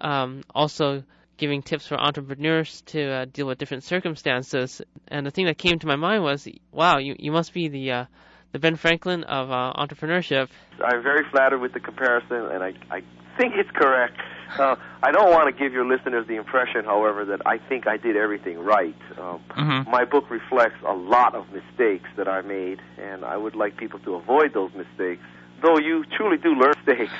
Um, 0.01 0.43
also, 0.55 1.03
giving 1.37 1.61
tips 1.61 1.87
for 1.87 2.01
entrepreneurs 2.01 2.81
to 2.83 3.03
uh, 3.03 3.25
deal 3.27 3.47
with 3.47 3.59
different 3.59 3.85
circumstances. 3.85 4.81
And 5.09 5.27
the 5.27 5.31
thing 5.31 5.47
that 5.47 5.59
came 5.59 5.79
to 5.81 5.87
my 5.87 5.97
mind 5.97 6.23
was, 6.23 6.49
wow, 6.73 6.97
you 6.97 7.15
you 7.19 7.31
must 7.31 7.53
be 7.53 7.69
the 7.69 7.93
uh, 7.93 8.05
the 8.53 8.59
Ben 8.59 8.77
Franklin 8.77 9.25
of 9.25 9.51
uh, 9.51 9.73
entrepreneurship. 9.77 10.49
I'm 10.83 11.03
very 11.03 11.29
flattered 11.31 11.59
with 11.59 11.75
the 11.75 11.81
comparison, 11.81 12.47
and 12.53 12.63
I 12.63 12.73
I 12.91 13.03
think 13.37 13.55
it's 13.57 13.71
correct. 13.75 14.17
Uh, 14.59 14.75
I 15.03 15.13
don't 15.13 15.31
want 15.33 15.55
to 15.55 15.63
give 15.63 15.73
your 15.73 15.85
listeners 15.85 16.27
the 16.27 16.37
impression, 16.37 16.85
however, 16.85 17.27
that 17.27 17.43
I 17.47 17.59
think 17.59 17.87
I 17.87 17.99
did 17.99 18.17
everything 18.17 18.59
right. 18.59 18.97
Um, 19.19 19.43
mm-hmm. 19.51 19.91
My 19.91 20.05
book 20.05 20.31
reflects 20.31 20.79
a 20.87 20.95
lot 20.95 21.35
of 21.35 21.45
mistakes 21.53 22.09
that 22.17 22.27
I 22.27 22.41
made, 22.41 22.81
and 22.97 23.25
I 23.25 23.37
would 23.37 23.55
like 23.55 23.77
people 23.77 23.99
to 24.01 24.15
avoid 24.15 24.55
those 24.55 24.71
mistakes. 24.73 25.23
Though 25.61 25.79
you 25.79 26.05
truly 26.17 26.39
do 26.39 26.55
learn 26.55 26.73
mistakes. 26.87 27.13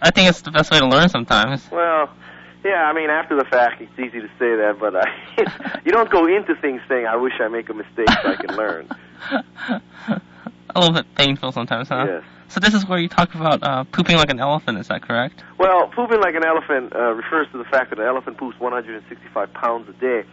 I 0.00 0.10
think 0.10 0.28
it's 0.28 0.42
the 0.42 0.50
best 0.50 0.72
way 0.72 0.80
to 0.80 0.86
learn 0.86 1.08
sometimes. 1.08 1.70
Well, 1.70 2.10
yeah, 2.64 2.84
I 2.84 2.92
mean, 2.92 3.10
after 3.10 3.36
the 3.36 3.44
fact, 3.44 3.80
it's 3.80 3.98
easy 3.98 4.20
to 4.20 4.28
say 4.38 4.56
that, 4.56 4.76
but 4.80 4.96
I, 4.96 5.80
you 5.84 5.92
don't 5.92 6.10
go 6.10 6.26
into 6.26 6.54
things 6.56 6.80
saying, 6.88 7.06
"I 7.06 7.16
wish 7.16 7.34
I 7.40 7.48
make 7.48 7.68
a 7.68 7.74
mistake 7.74 8.10
so 8.22 8.28
I 8.28 8.36
can 8.36 8.56
learn." 8.56 8.88
a 10.74 10.80
little 10.80 10.94
bit 10.94 11.14
painful 11.14 11.52
sometimes, 11.52 11.88
huh? 11.88 12.04
Yes. 12.06 12.24
So 12.52 12.60
this 12.60 12.74
is 12.74 12.86
where 12.86 12.98
you 12.98 13.08
talk 13.08 13.34
about 13.34 13.62
uh, 13.62 13.84
pooping 13.84 14.18
like 14.18 14.28
an 14.28 14.38
elephant. 14.38 14.76
Is 14.76 14.88
that 14.88 15.00
correct? 15.00 15.42
Well, 15.56 15.88
pooping 15.88 16.20
like 16.20 16.34
an 16.34 16.44
elephant 16.44 16.94
uh, 16.94 17.12
refers 17.12 17.50
to 17.52 17.56
the 17.56 17.64
fact 17.64 17.88
that 17.88 17.98
an 17.98 18.04
elephant 18.04 18.36
poops 18.36 18.60
165 18.60 19.54
pounds 19.54 19.88
a 19.88 19.92
day. 19.94 20.24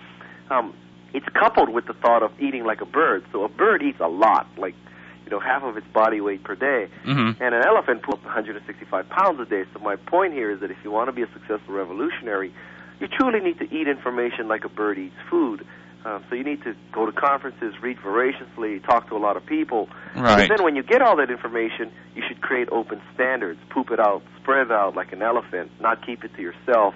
Um, 0.49 0.73
it's 1.13 1.25
coupled 1.29 1.69
with 1.69 1.85
the 1.85 1.93
thought 1.93 2.21
of 2.21 2.33
eating 2.37 2.65
like 2.65 2.81
a 2.81 2.85
bird. 2.85 3.23
So 3.31 3.45
a 3.45 3.47
bird 3.47 3.81
eats 3.81 4.01
a 4.01 4.09
lot, 4.09 4.47
like 4.57 4.75
you 5.23 5.31
know 5.31 5.39
half 5.39 5.63
of 5.63 5.77
its 5.77 5.87
body 5.93 6.19
weight 6.19 6.43
per 6.43 6.55
day, 6.55 6.89
mm-hmm. 7.05 7.41
and 7.41 7.55
an 7.55 7.63
elephant 7.65 8.03
poops 8.03 8.25
165 8.25 9.07
pounds 9.07 9.39
a 9.39 9.45
day. 9.45 9.63
So 9.73 9.79
my 9.79 9.95
point 9.95 10.33
here 10.33 10.51
is 10.51 10.59
that 10.59 10.71
if 10.71 10.77
you 10.83 10.91
want 10.91 11.07
to 11.07 11.13
be 11.13 11.21
a 11.21 11.31
successful 11.31 11.73
revolutionary, 11.73 12.53
you 12.99 13.07
truly 13.07 13.39
need 13.39 13.59
to 13.59 13.73
eat 13.73 13.87
information 13.87 14.49
like 14.49 14.65
a 14.65 14.69
bird 14.69 14.99
eats 14.99 15.15
food. 15.29 15.65
Um, 16.05 16.23
so 16.29 16.35
you 16.35 16.43
need 16.43 16.63
to 16.63 16.75
go 16.93 17.05
to 17.05 17.11
conferences, 17.11 17.73
read 17.81 17.99
voraciously, 17.99 18.79
talk 18.79 19.09
to 19.09 19.17
a 19.17 19.19
lot 19.19 19.35
of 19.35 19.45
people. 19.45 19.89
Right. 20.15 20.41
And 20.41 20.49
then 20.49 20.63
when 20.63 20.75
you 20.75 20.83
get 20.83 21.01
all 21.01 21.17
that 21.17 21.29
information, 21.29 21.91
you 22.15 22.23
should 22.27 22.41
create 22.41 22.69
open 22.71 23.01
standards, 23.13 23.59
poop 23.69 23.91
it 23.91 23.99
out, 23.99 24.21
spread 24.41 24.67
it 24.67 24.71
out 24.71 24.95
like 24.95 25.11
an 25.11 25.21
elephant, 25.21 25.71
not 25.81 26.05
keep 26.05 26.23
it 26.23 26.33
to 26.35 26.41
yourself. 26.41 26.93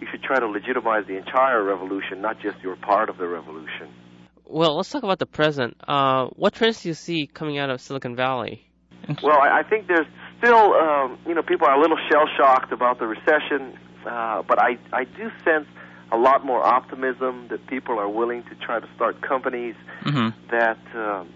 You 0.00 0.06
should 0.10 0.22
try 0.22 0.38
to 0.38 0.46
legitimize 0.46 1.06
the 1.06 1.16
entire 1.16 1.62
revolution, 1.62 2.22
not 2.22 2.40
just 2.40 2.58
your 2.60 2.76
part 2.76 3.10
of 3.10 3.18
the 3.18 3.26
revolution. 3.26 3.88
Well, 4.46 4.76
let's 4.76 4.88
talk 4.88 5.02
about 5.02 5.18
the 5.18 5.26
present. 5.26 5.76
Uh, 5.86 6.28
what 6.36 6.54
trends 6.54 6.82
do 6.82 6.88
you 6.88 6.94
see 6.94 7.26
coming 7.26 7.58
out 7.58 7.68
of 7.68 7.82
Silicon 7.82 8.16
Valley? 8.16 8.64
Well, 9.22 9.38
I, 9.38 9.60
I 9.60 9.62
think 9.68 9.88
there's 9.88 10.06
still, 10.38 10.72
um, 10.72 11.18
you 11.26 11.34
know, 11.34 11.42
people 11.42 11.66
are 11.66 11.74
a 11.74 11.80
little 11.80 11.98
shell 12.10 12.24
shocked 12.38 12.72
about 12.72 12.98
the 12.98 13.06
recession, 13.06 13.76
uh, 14.06 14.42
but 14.48 14.58
I, 14.58 14.78
I 14.92 15.04
do 15.04 15.30
sense 15.44 15.66
a 16.10 16.16
lot 16.16 16.44
more 16.44 16.62
optimism 16.62 17.48
that 17.48 17.66
people 17.66 17.98
are 17.98 18.08
willing 18.08 18.42
to 18.44 18.54
try 18.56 18.80
to 18.80 18.88
start 18.94 19.20
companies 19.20 19.74
mm-hmm. 20.04 20.28
that 20.50 20.78
um, 20.94 21.28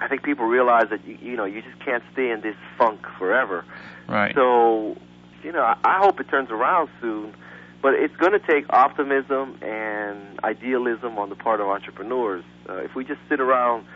I 0.00 0.08
think 0.08 0.22
people 0.22 0.46
realize 0.46 0.90
that 0.90 1.04
you, 1.06 1.18
you 1.20 1.36
know 1.36 1.44
you 1.44 1.62
just 1.62 1.78
can't 1.84 2.02
stay 2.12 2.30
in 2.30 2.40
this 2.40 2.56
funk 2.76 3.00
forever. 3.18 3.64
Right. 4.06 4.34
So, 4.34 4.96
you 5.42 5.52
know, 5.52 5.62
I, 5.62 5.76
I 5.84 5.98
hope 5.98 6.20
it 6.20 6.28
turns 6.28 6.50
around 6.50 6.88
soon, 7.00 7.34
but 7.82 7.94
it's 7.94 8.16
going 8.16 8.32
to 8.32 8.38
take 8.38 8.66
optimism 8.70 9.58
and 9.62 10.40
idealism 10.44 11.18
on 11.18 11.28
the 11.28 11.36
part 11.36 11.60
of 11.60 11.68
entrepreneurs. 11.68 12.44
Uh, 12.68 12.76
if 12.76 12.94
we 12.94 13.04
just 13.04 13.20
sit 13.28 13.40
around 13.40 13.86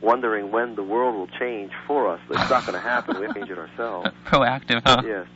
wondering 0.00 0.50
when 0.50 0.74
the 0.74 0.82
world 0.82 1.14
will 1.14 1.38
change 1.38 1.72
for 1.86 2.08
us, 2.08 2.20
it's 2.28 2.50
not 2.50 2.66
going 2.66 2.74
to 2.74 2.80
happen. 2.80 3.18
We 3.18 3.26
have 3.26 3.34
to 3.34 3.40
change 3.40 3.50
it 3.50 3.58
ourselves. 3.58 4.10
Proactive, 4.26 4.82
huh? 4.84 5.02
Yes. 5.06 5.26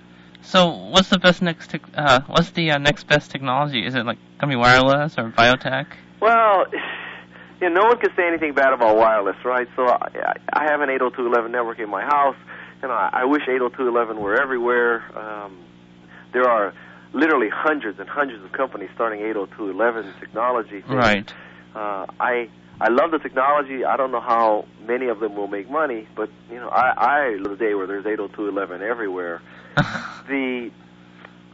So, 0.43 0.69
what's 0.69 1.09
the 1.09 1.19
best 1.19 1.43
next? 1.43 1.71
Te- 1.71 1.81
uh, 1.95 2.21
what's 2.27 2.51
the 2.51 2.71
uh, 2.73 2.79
next 2.79 3.07
best 3.09 3.31
technology? 3.31 3.85
Is 3.85 3.95
it 3.95 4.07
like 4.07 4.19
gonna 4.39 4.53
be 4.53 4.57
wireless 4.57 5.19
or 5.19 5.31
biotech? 5.31 5.87
Well, 6.21 6.67
you 7.61 7.71
know, 7.71 7.81
no 7.81 7.89
one 7.89 7.99
can 7.99 8.11
say 8.17 8.27
anything 8.27 8.55
bad 8.55 8.73
about 8.73 8.97
wireless, 8.97 9.37
right? 9.45 9.69
So 9.77 9.87
I, 9.89 10.35
I 10.53 10.65
have 10.65 10.81
an 10.81 10.89
802.11 10.89 11.51
network 11.51 11.79
in 11.79 11.89
my 11.89 12.03
house, 12.03 12.37
and 12.83 12.93
I, 12.93 13.11
I 13.13 13.25
wish 13.25 13.43
802.11 13.43 14.19
were 14.19 14.41
everywhere. 14.41 15.05
Um, 15.19 15.59
there 16.33 16.49
are 16.49 16.73
literally 17.13 17.49
hundreds 17.49 17.99
and 17.99 18.09
hundreds 18.09 18.45
of 18.45 18.53
companies 18.53 18.91
starting 18.95 19.21
802.11 19.21 20.21
technology. 20.21 20.83
Things. 20.83 20.89
Right. 20.89 21.35
Uh, 21.75 22.07
I 22.21 22.49
I 22.81 22.89
love 22.89 23.11
the 23.11 23.19
technology. 23.19 23.85
I 23.85 23.97
don't 23.97 24.13
know 24.13 24.21
how 24.21 24.67
many 24.87 25.07
of 25.07 25.21
them 25.21 25.35
will 25.35 25.49
make 25.49 25.71
money, 25.71 26.07
but 26.15 26.31
you 26.51 26.57
know, 26.57 26.69
I 26.69 26.93
I 26.97 27.37
live 27.37 27.53
a 27.53 27.57
day 27.57 27.75
where 27.75 27.87
there's 27.87 28.05
802.11 28.05 28.81
everywhere. 28.81 29.41
the 30.29 30.71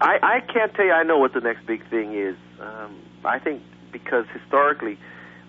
I 0.01 0.19
I 0.23 0.41
can't 0.53 0.75
tell 0.75 0.85
you 0.85 0.93
I 0.93 1.05
know 1.05 1.19
what 1.19 1.33
the 1.33 1.41
next 1.41 1.67
big 1.67 1.89
thing 1.89 2.15
is. 2.15 2.37
Um, 2.61 2.97
I 3.25 3.39
think 3.39 3.63
because 3.93 4.25
historically, 4.33 4.99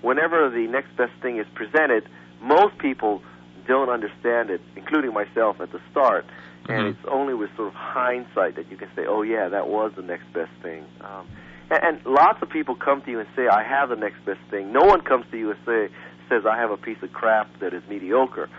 whenever 0.01 0.49
the 0.49 0.67
next 0.67 0.95
best 0.95 1.13
thing 1.21 1.37
is 1.37 1.47
presented, 1.55 2.07
most 2.39 2.77
people 2.77 3.23
don't 3.67 3.89
understand 3.89 4.51
it, 4.51 4.61
including 4.75 5.13
myself 5.13 5.59
at 5.59 5.71
the 5.71 5.79
start. 5.89 6.25
And 6.69 6.85
Mhm. 6.85 6.89
it's 6.91 7.05
only 7.07 7.33
with 7.33 7.49
sort 7.55 7.69
of 7.69 7.73
hindsight 7.73 8.55
that 8.55 8.69
you 8.69 8.77
can 8.77 8.89
say, 8.95 9.05
"Oh 9.05 9.23
yeah, 9.23 9.49
that 9.49 9.67
was 9.67 9.91
the 9.95 10.03
next 10.03 10.31
best 10.33 10.51
thing." 10.61 10.85
Um, 11.01 11.27
and, 11.69 11.83
and 11.83 12.05
lots 12.05 12.41
of 12.41 12.49
people 12.49 12.75
come 12.75 13.01
to 13.03 13.11
you 13.11 13.19
and 13.19 13.29
say, 13.35 13.47
"I 13.47 13.63
have 13.63 13.89
the 13.89 13.95
next 13.95 14.23
best 14.25 14.41
thing." 14.49 14.71
No 14.71 14.81
one 14.81 15.01
comes 15.01 15.25
to 15.31 15.37
you 15.37 15.51
and 15.51 15.59
say 15.65 15.89
says, 16.29 16.45
"I 16.45 16.57
have 16.57 16.71
a 16.71 16.77
piece 16.77 17.01
of 17.01 17.11
crap 17.13 17.47
that 17.59 17.73
is 17.73 17.83
mediocre." 17.87 18.49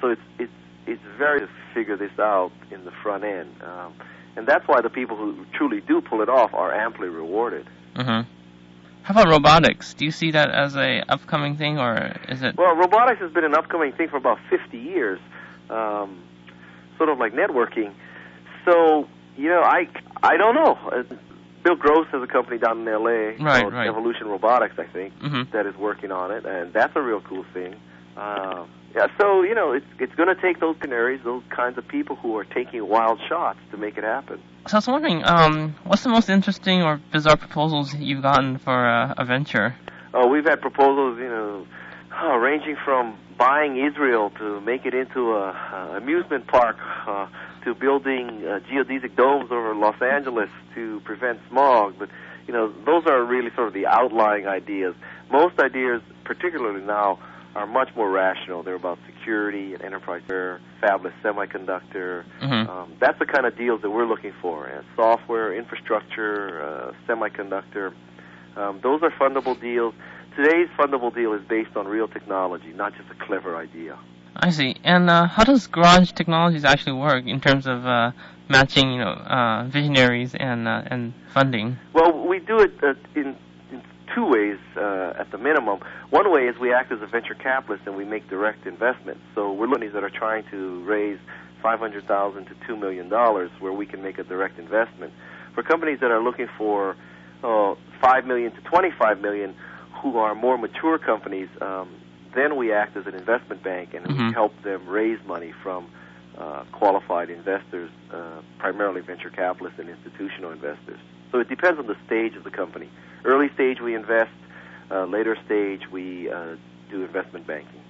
So 0.00 0.08
it's 0.08 0.22
it's 0.38 0.52
it's 0.86 1.02
very 1.18 1.40
to 1.40 1.48
figure 1.72 1.96
this 1.96 2.16
out 2.18 2.52
in 2.70 2.84
the 2.84 2.90
front 2.90 3.24
end, 3.24 3.50
um, 3.62 3.94
and 4.36 4.46
that's 4.46 4.66
why 4.68 4.80
the 4.80 4.90
people 4.90 5.16
who 5.16 5.44
truly 5.54 5.80
do 5.80 6.00
pull 6.00 6.20
it 6.20 6.28
off 6.28 6.52
are 6.54 6.72
amply 6.72 7.08
rewarded. 7.08 7.66
hmm 7.96 8.22
How 9.02 9.10
about 9.10 9.28
robotics? 9.28 9.94
Do 9.94 10.04
you 10.04 10.10
see 10.10 10.30
that 10.32 10.50
as 10.50 10.76
a 10.76 11.02
upcoming 11.08 11.56
thing, 11.56 11.78
or 11.78 12.16
is 12.28 12.42
it? 12.42 12.56
Well, 12.56 12.74
robotics 12.76 13.20
has 13.20 13.32
been 13.32 13.44
an 13.44 13.54
upcoming 13.54 13.92
thing 13.92 14.08
for 14.08 14.16
about 14.16 14.38
50 14.50 14.78
years, 14.78 15.20
um, 15.70 16.22
sort 16.98 17.08
of 17.08 17.18
like 17.18 17.32
networking. 17.32 17.92
So, 18.64 19.08
you 19.36 19.48
know, 19.48 19.62
I 19.62 19.88
I 20.22 20.36
don't 20.36 20.54
know. 20.54 20.78
Bill 21.64 21.76
Gross 21.76 22.06
has 22.12 22.22
a 22.22 22.26
company 22.26 22.58
down 22.58 22.80
in 22.82 22.88
L.A. 22.88 23.36
Right, 23.42 23.62
called 23.62 23.72
right. 23.72 23.88
Evolution 23.88 24.28
Robotics, 24.28 24.78
I 24.78 24.84
think, 24.84 25.18
Mhm. 25.20 25.50
that 25.52 25.66
is 25.66 25.74
working 25.76 26.12
on 26.12 26.30
it, 26.30 26.44
and 26.44 26.72
that's 26.72 26.94
a 26.94 27.00
real 27.02 27.20
cool 27.22 27.44
thing. 27.54 27.74
Uh, 28.16 28.64
yeah, 28.94 29.06
so 29.18 29.42
you 29.42 29.54
know, 29.54 29.72
it's 29.72 29.86
it's 29.98 30.14
going 30.14 30.28
to 30.28 30.40
take 30.40 30.60
those 30.60 30.76
canaries, 30.80 31.20
those 31.24 31.42
kinds 31.50 31.78
of 31.78 31.88
people 31.88 32.16
who 32.16 32.36
are 32.36 32.44
taking 32.44 32.86
wild 32.86 33.18
shots 33.28 33.58
to 33.72 33.76
make 33.76 33.96
it 33.98 34.04
happen. 34.04 34.38
So 34.66 34.76
I 34.76 34.78
was 34.78 34.86
wondering, 34.86 35.24
um, 35.24 35.74
what's 35.84 36.04
the 36.04 36.10
most 36.10 36.28
interesting 36.28 36.82
or 36.82 37.00
bizarre 37.10 37.36
proposals 37.36 37.94
you've 37.94 38.22
gotten 38.22 38.58
for 38.58 38.86
uh, 38.86 39.14
a 39.16 39.24
venture? 39.24 39.74
Oh, 40.12 40.28
we've 40.28 40.44
had 40.46 40.60
proposals, 40.60 41.18
you 41.18 41.28
know, 41.28 41.66
uh, 42.22 42.36
ranging 42.36 42.76
from 42.84 43.16
buying 43.36 43.76
Israel 43.84 44.30
to 44.38 44.60
make 44.60 44.86
it 44.86 44.94
into 44.94 45.32
a, 45.32 45.48
a 45.50 45.96
amusement 45.96 46.46
park, 46.46 46.76
uh, 47.08 47.26
to 47.64 47.74
building 47.74 48.44
uh, 48.46 48.60
geodesic 48.70 49.16
domes 49.16 49.50
over 49.50 49.74
Los 49.74 50.00
Angeles 50.00 50.50
to 50.74 51.00
prevent 51.04 51.40
smog. 51.48 51.94
But 51.98 52.08
you 52.46 52.52
know, 52.52 52.72
those 52.84 53.06
are 53.06 53.24
really 53.24 53.50
sort 53.54 53.68
of 53.68 53.74
the 53.74 53.86
outlying 53.86 54.46
ideas. 54.46 54.94
Most 55.30 55.58
ideas, 55.58 56.02
particularly 56.24 56.82
now, 56.82 57.18
are 57.56 57.66
much 57.66 57.88
more 57.96 58.10
rational. 58.10 58.62
They're 58.62 58.74
about 58.74 58.98
security 59.06 59.74
and 59.74 59.82
enterprise, 59.82 60.22
fair, 60.26 60.60
fabless 60.82 61.12
semiconductor. 61.22 62.24
Mhm. 62.42 62.68
Um, 62.68 62.92
that's 62.98 63.18
the 63.18 63.26
kind 63.26 63.46
of 63.46 63.56
deals 63.56 63.80
that 63.82 63.90
we're 63.90 64.06
looking 64.06 64.32
for. 64.42 64.66
Uh, 64.66 64.82
software, 64.96 65.54
infrastructure, 65.54 66.62
uh, 66.62 66.92
semiconductor. 67.08 67.92
Um, 68.56 68.80
those 68.82 69.02
are 69.02 69.10
fundable 69.10 69.58
deals. 69.58 69.94
Today's 70.36 70.68
fundable 70.76 71.14
deal 71.14 71.32
is 71.32 71.42
based 71.42 71.76
on 71.76 71.86
real 71.86 72.08
technology, 72.08 72.72
not 72.74 72.94
just 72.96 73.08
a 73.10 73.24
clever 73.24 73.56
idea. 73.56 73.96
I 74.36 74.50
see. 74.50 74.76
And 74.84 75.08
uh, 75.08 75.26
how 75.26 75.44
does 75.44 75.66
Garage 75.66 76.12
Technologies 76.12 76.64
actually 76.64 76.98
work 76.98 77.26
in 77.26 77.40
terms 77.40 77.66
of 77.66 77.86
uh, 77.86 78.12
matching, 78.48 78.92
you 78.92 78.98
know, 78.98 79.12
uh, 79.12 79.64
visionaries 79.68 80.34
and 80.34 80.66
uh, 80.68 80.82
and 80.86 81.14
funding? 81.32 81.78
Well, 81.92 82.26
we 82.26 82.40
do 82.40 82.58
it 82.58 82.72
uh, 82.82 82.94
in, 83.14 83.36
in 83.70 83.82
two 84.14 84.26
ways 84.26 84.58
uh, 84.76 85.14
at 85.18 85.30
the 85.30 85.38
minimum. 85.38 85.80
One 86.10 86.30
way 86.32 86.46
is 86.48 86.58
we 86.58 86.72
act 86.72 86.92
as 86.92 87.00
a 87.02 87.06
venture 87.06 87.34
capitalist 87.34 87.86
and 87.86 87.96
we 87.96 88.04
make 88.04 88.28
direct 88.28 88.66
investments. 88.66 89.20
So 89.34 89.52
we're 89.52 89.68
companies 89.74 89.92
that 89.92 90.04
are 90.04 90.10
trying 90.10 90.44
to 90.50 90.84
raise 90.84 91.18
five 91.62 91.78
hundred 91.78 92.06
thousand 92.06 92.46
to 92.46 92.54
two 92.66 92.76
million 92.76 93.08
dollars, 93.08 93.50
where 93.58 93.72
we 93.72 93.86
can 93.86 94.02
make 94.02 94.18
a 94.18 94.24
direct 94.24 94.58
investment. 94.58 95.12
For 95.54 95.62
companies 95.62 96.00
that 96.00 96.10
are 96.10 96.22
looking 96.22 96.48
for 96.58 96.96
uh, 97.42 97.74
five 98.00 98.24
million 98.26 98.52
to 98.52 98.60
twenty-five 98.62 99.20
million, 99.20 99.54
who 100.00 100.18
are 100.18 100.34
more 100.34 100.58
mature 100.58 100.98
companies, 100.98 101.48
um, 101.60 101.88
then 102.34 102.56
we 102.56 102.72
act 102.72 102.96
as 102.96 103.06
an 103.06 103.14
investment 103.14 103.62
bank 103.62 103.94
and 103.94 104.06
we 104.06 104.14
Mhm. 104.14 104.34
help 104.34 104.60
them 104.62 104.86
raise 104.86 105.18
money 105.26 105.52
from 105.62 105.86
uh, 106.36 106.64
qualified 106.72 107.30
investors, 107.30 107.90
uh, 108.12 108.40
primarily 108.58 109.00
venture 109.00 109.30
capitalists 109.30 109.78
and 109.78 109.88
institutional 109.88 110.50
investors. 110.50 110.98
So 111.30 111.38
it 111.38 111.48
depends 111.48 111.78
on 111.78 111.86
the 111.86 111.96
stage 112.06 112.34
of 112.36 112.44
the 112.44 112.50
company. 112.50 112.88
Early 113.24 113.48
stage 113.50 113.80
we 113.80 113.94
invest, 113.94 114.32
uh, 114.90 115.04
later 115.04 115.36
stage 115.46 115.88
we 115.90 116.30
uh, 116.30 116.56
do 116.90 117.02
investment 117.04 117.46
banking. 117.46 117.80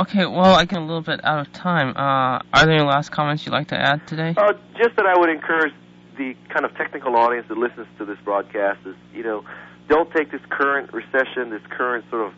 Okay, 0.00 0.26
well, 0.26 0.54
I 0.54 0.64
get 0.64 0.78
a 0.78 0.84
little 0.84 1.00
bit 1.00 1.24
out 1.24 1.40
of 1.40 1.52
time. 1.52 1.90
Uh, 1.96 2.38
are 2.52 2.66
there 2.66 2.72
any 2.72 2.84
last 2.84 3.10
comments 3.10 3.44
you'd 3.44 3.52
like 3.52 3.68
to 3.68 3.78
add 3.78 4.06
today? 4.06 4.34
Uh, 4.36 4.52
just 4.76 4.94
that 4.96 5.06
I 5.06 5.18
would 5.18 5.30
encourage 5.30 5.72
the 6.16 6.34
kind 6.50 6.64
of 6.64 6.74
technical 6.76 7.16
audience 7.16 7.48
that 7.48 7.56
listens 7.56 7.86
to 7.98 8.04
this 8.04 8.18
broadcast 8.24 8.80
is, 8.86 8.94
you 9.14 9.22
know, 9.22 9.44
don't 9.88 10.10
take 10.12 10.30
this 10.30 10.42
current 10.50 10.92
recession, 10.92 11.50
this 11.50 11.62
current 11.70 12.04
sort 12.10 12.26
of 12.26 12.34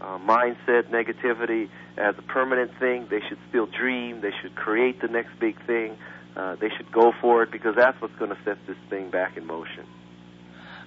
uh, 0.00 0.18
mindset, 0.18 0.90
negativity 0.90 1.68
as 1.96 2.14
a 2.18 2.22
permanent 2.22 2.70
thing. 2.78 3.08
They 3.10 3.20
should 3.28 3.38
still 3.48 3.66
dream. 3.66 4.20
They 4.20 4.32
should 4.42 4.54
create 4.54 5.00
the 5.00 5.08
next 5.08 5.38
big 5.40 5.56
thing. 5.66 5.96
Uh, 6.36 6.56
they 6.56 6.68
should 6.76 6.92
go 6.92 7.12
for 7.20 7.42
it 7.42 7.50
because 7.50 7.74
that's 7.76 8.00
what's 8.00 8.14
going 8.16 8.30
to 8.30 8.38
set 8.44 8.58
this 8.66 8.76
thing 8.88 9.10
back 9.10 9.36
in 9.36 9.46
motion. 9.46 9.86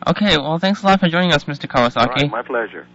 Okay, 0.08 0.38
well, 0.38 0.58
thanks 0.58 0.82
a 0.82 0.86
lot 0.88 1.00
for 1.00 1.10
joining 1.10 1.32
us, 1.32 1.44
Mr. 1.44 1.68
Kawasaki. 1.68 2.24
right, 2.24 2.32
my 2.32 2.42
pleasure. 2.42 2.88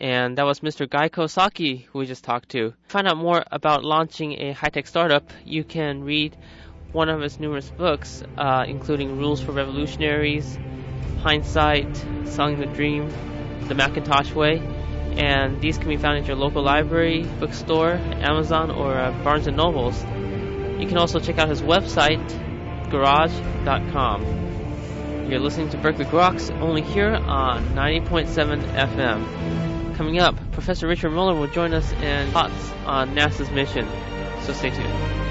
And 0.00 0.38
that 0.38 0.44
was 0.44 0.60
Mr. 0.60 0.88
Guy 0.88 1.08
Kawasaki 1.08 1.84
who 1.86 1.98
we 1.98 2.06
just 2.06 2.24
talked 2.24 2.50
to. 2.50 2.70
To 2.70 2.74
find 2.86 3.06
out 3.06 3.16
more 3.16 3.44
about 3.50 3.84
launching 3.84 4.40
a 4.40 4.52
high-tech 4.52 4.86
startup, 4.86 5.30
you 5.44 5.64
can 5.64 6.02
read 6.02 6.36
one 6.92 7.08
of 7.08 7.20
his 7.20 7.38
numerous 7.38 7.70
books, 7.70 8.22
uh, 8.36 8.64
including 8.66 9.18
Rules 9.18 9.40
for 9.40 9.52
Revolutionaries, 9.52 10.58
Hindsight, 11.20 11.96
Selling 12.24 12.58
the 12.58 12.66
Dream, 12.66 13.10
The 13.68 13.74
Macintosh 13.74 14.32
Way, 14.32 14.62
and 15.18 15.60
these 15.60 15.76
can 15.76 15.88
be 15.88 15.96
found 15.96 16.16
at 16.18 16.26
your 16.26 16.36
local 16.36 16.62
library, 16.62 17.24
bookstore, 17.40 17.90
Amazon, 17.90 18.70
or 18.70 18.94
uh, 18.94 19.10
Barnes 19.24 19.46
& 19.46 19.48
Nobles. 19.48 20.00
You 20.80 20.86
can 20.86 20.96
also 20.96 21.18
check 21.18 21.38
out 21.38 21.48
his 21.48 21.60
website, 21.60 22.24
garage.com. 22.88 24.22
You're 25.28 25.40
listening 25.40 25.70
to 25.70 25.76
Berkeley 25.78 26.04
Groks 26.04 26.50
only 26.60 26.82
here 26.82 27.12
on 27.12 27.64
90.7 27.70 28.62
FM. 28.62 29.96
Coming 29.96 30.20
up, 30.20 30.36
Professor 30.52 30.86
Richard 30.86 31.10
Muller 31.10 31.34
will 31.34 31.48
join 31.48 31.74
us 31.74 31.90
in 31.94 32.30
thoughts 32.30 32.72
on 32.86 33.16
NASA's 33.16 33.50
mission. 33.50 33.88
So 34.42 34.52
stay 34.52 34.70
tuned. 34.70 35.27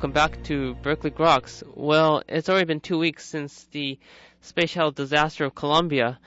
Welcome 0.00 0.12
back 0.12 0.42
to 0.44 0.76
Berkeley 0.76 1.10
Groks. 1.10 1.62
Well, 1.76 2.22
it's 2.26 2.48
already 2.48 2.64
been 2.64 2.80
two 2.80 2.96
weeks 2.96 3.26
since 3.26 3.64
the 3.64 3.98
space 4.40 4.70
shuttle 4.70 4.92
disaster 4.92 5.44
of 5.44 5.54
Columbia, 5.54 6.18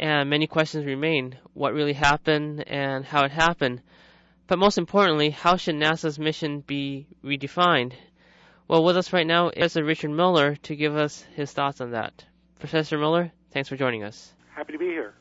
and 0.00 0.30
many 0.30 0.46
questions 0.46 0.86
remain. 0.86 1.36
What 1.52 1.74
really 1.74 1.92
happened 1.92 2.66
and 2.66 3.04
how 3.04 3.24
it 3.26 3.30
happened? 3.30 3.82
But 4.46 4.58
most 4.58 4.78
importantly, 4.78 5.28
how 5.28 5.56
should 5.56 5.74
NASA's 5.74 6.18
mission 6.18 6.60
be 6.60 7.06
redefined? 7.22 7.92
Well, 8.66 8.82
with 8.82 8.96
us 8.96 9.12
right 9.12 9.26
now 9.26 9.48
is 9.48 9.52
Professor 9.52 9.84
Richard 9.84 10.12
Muller 10.12 10.56
to 10.62 10.74
give 10.74 10.96
us 10.96 11.22
his 11.36 11.52
thoughts 11.52 11.82
on 11.82 11.90
that. 11.90 12.24
Professor 12.58 12.96
Muller, 12.96 13.30
thanks 13.50 13.68
for 13.68 13.76
joining 13.76 14.04
us. 14.04 14.32
Happy 14.56 14.72
to 14.72 14.78
be 14.78 14.86
here. 14.86 15.12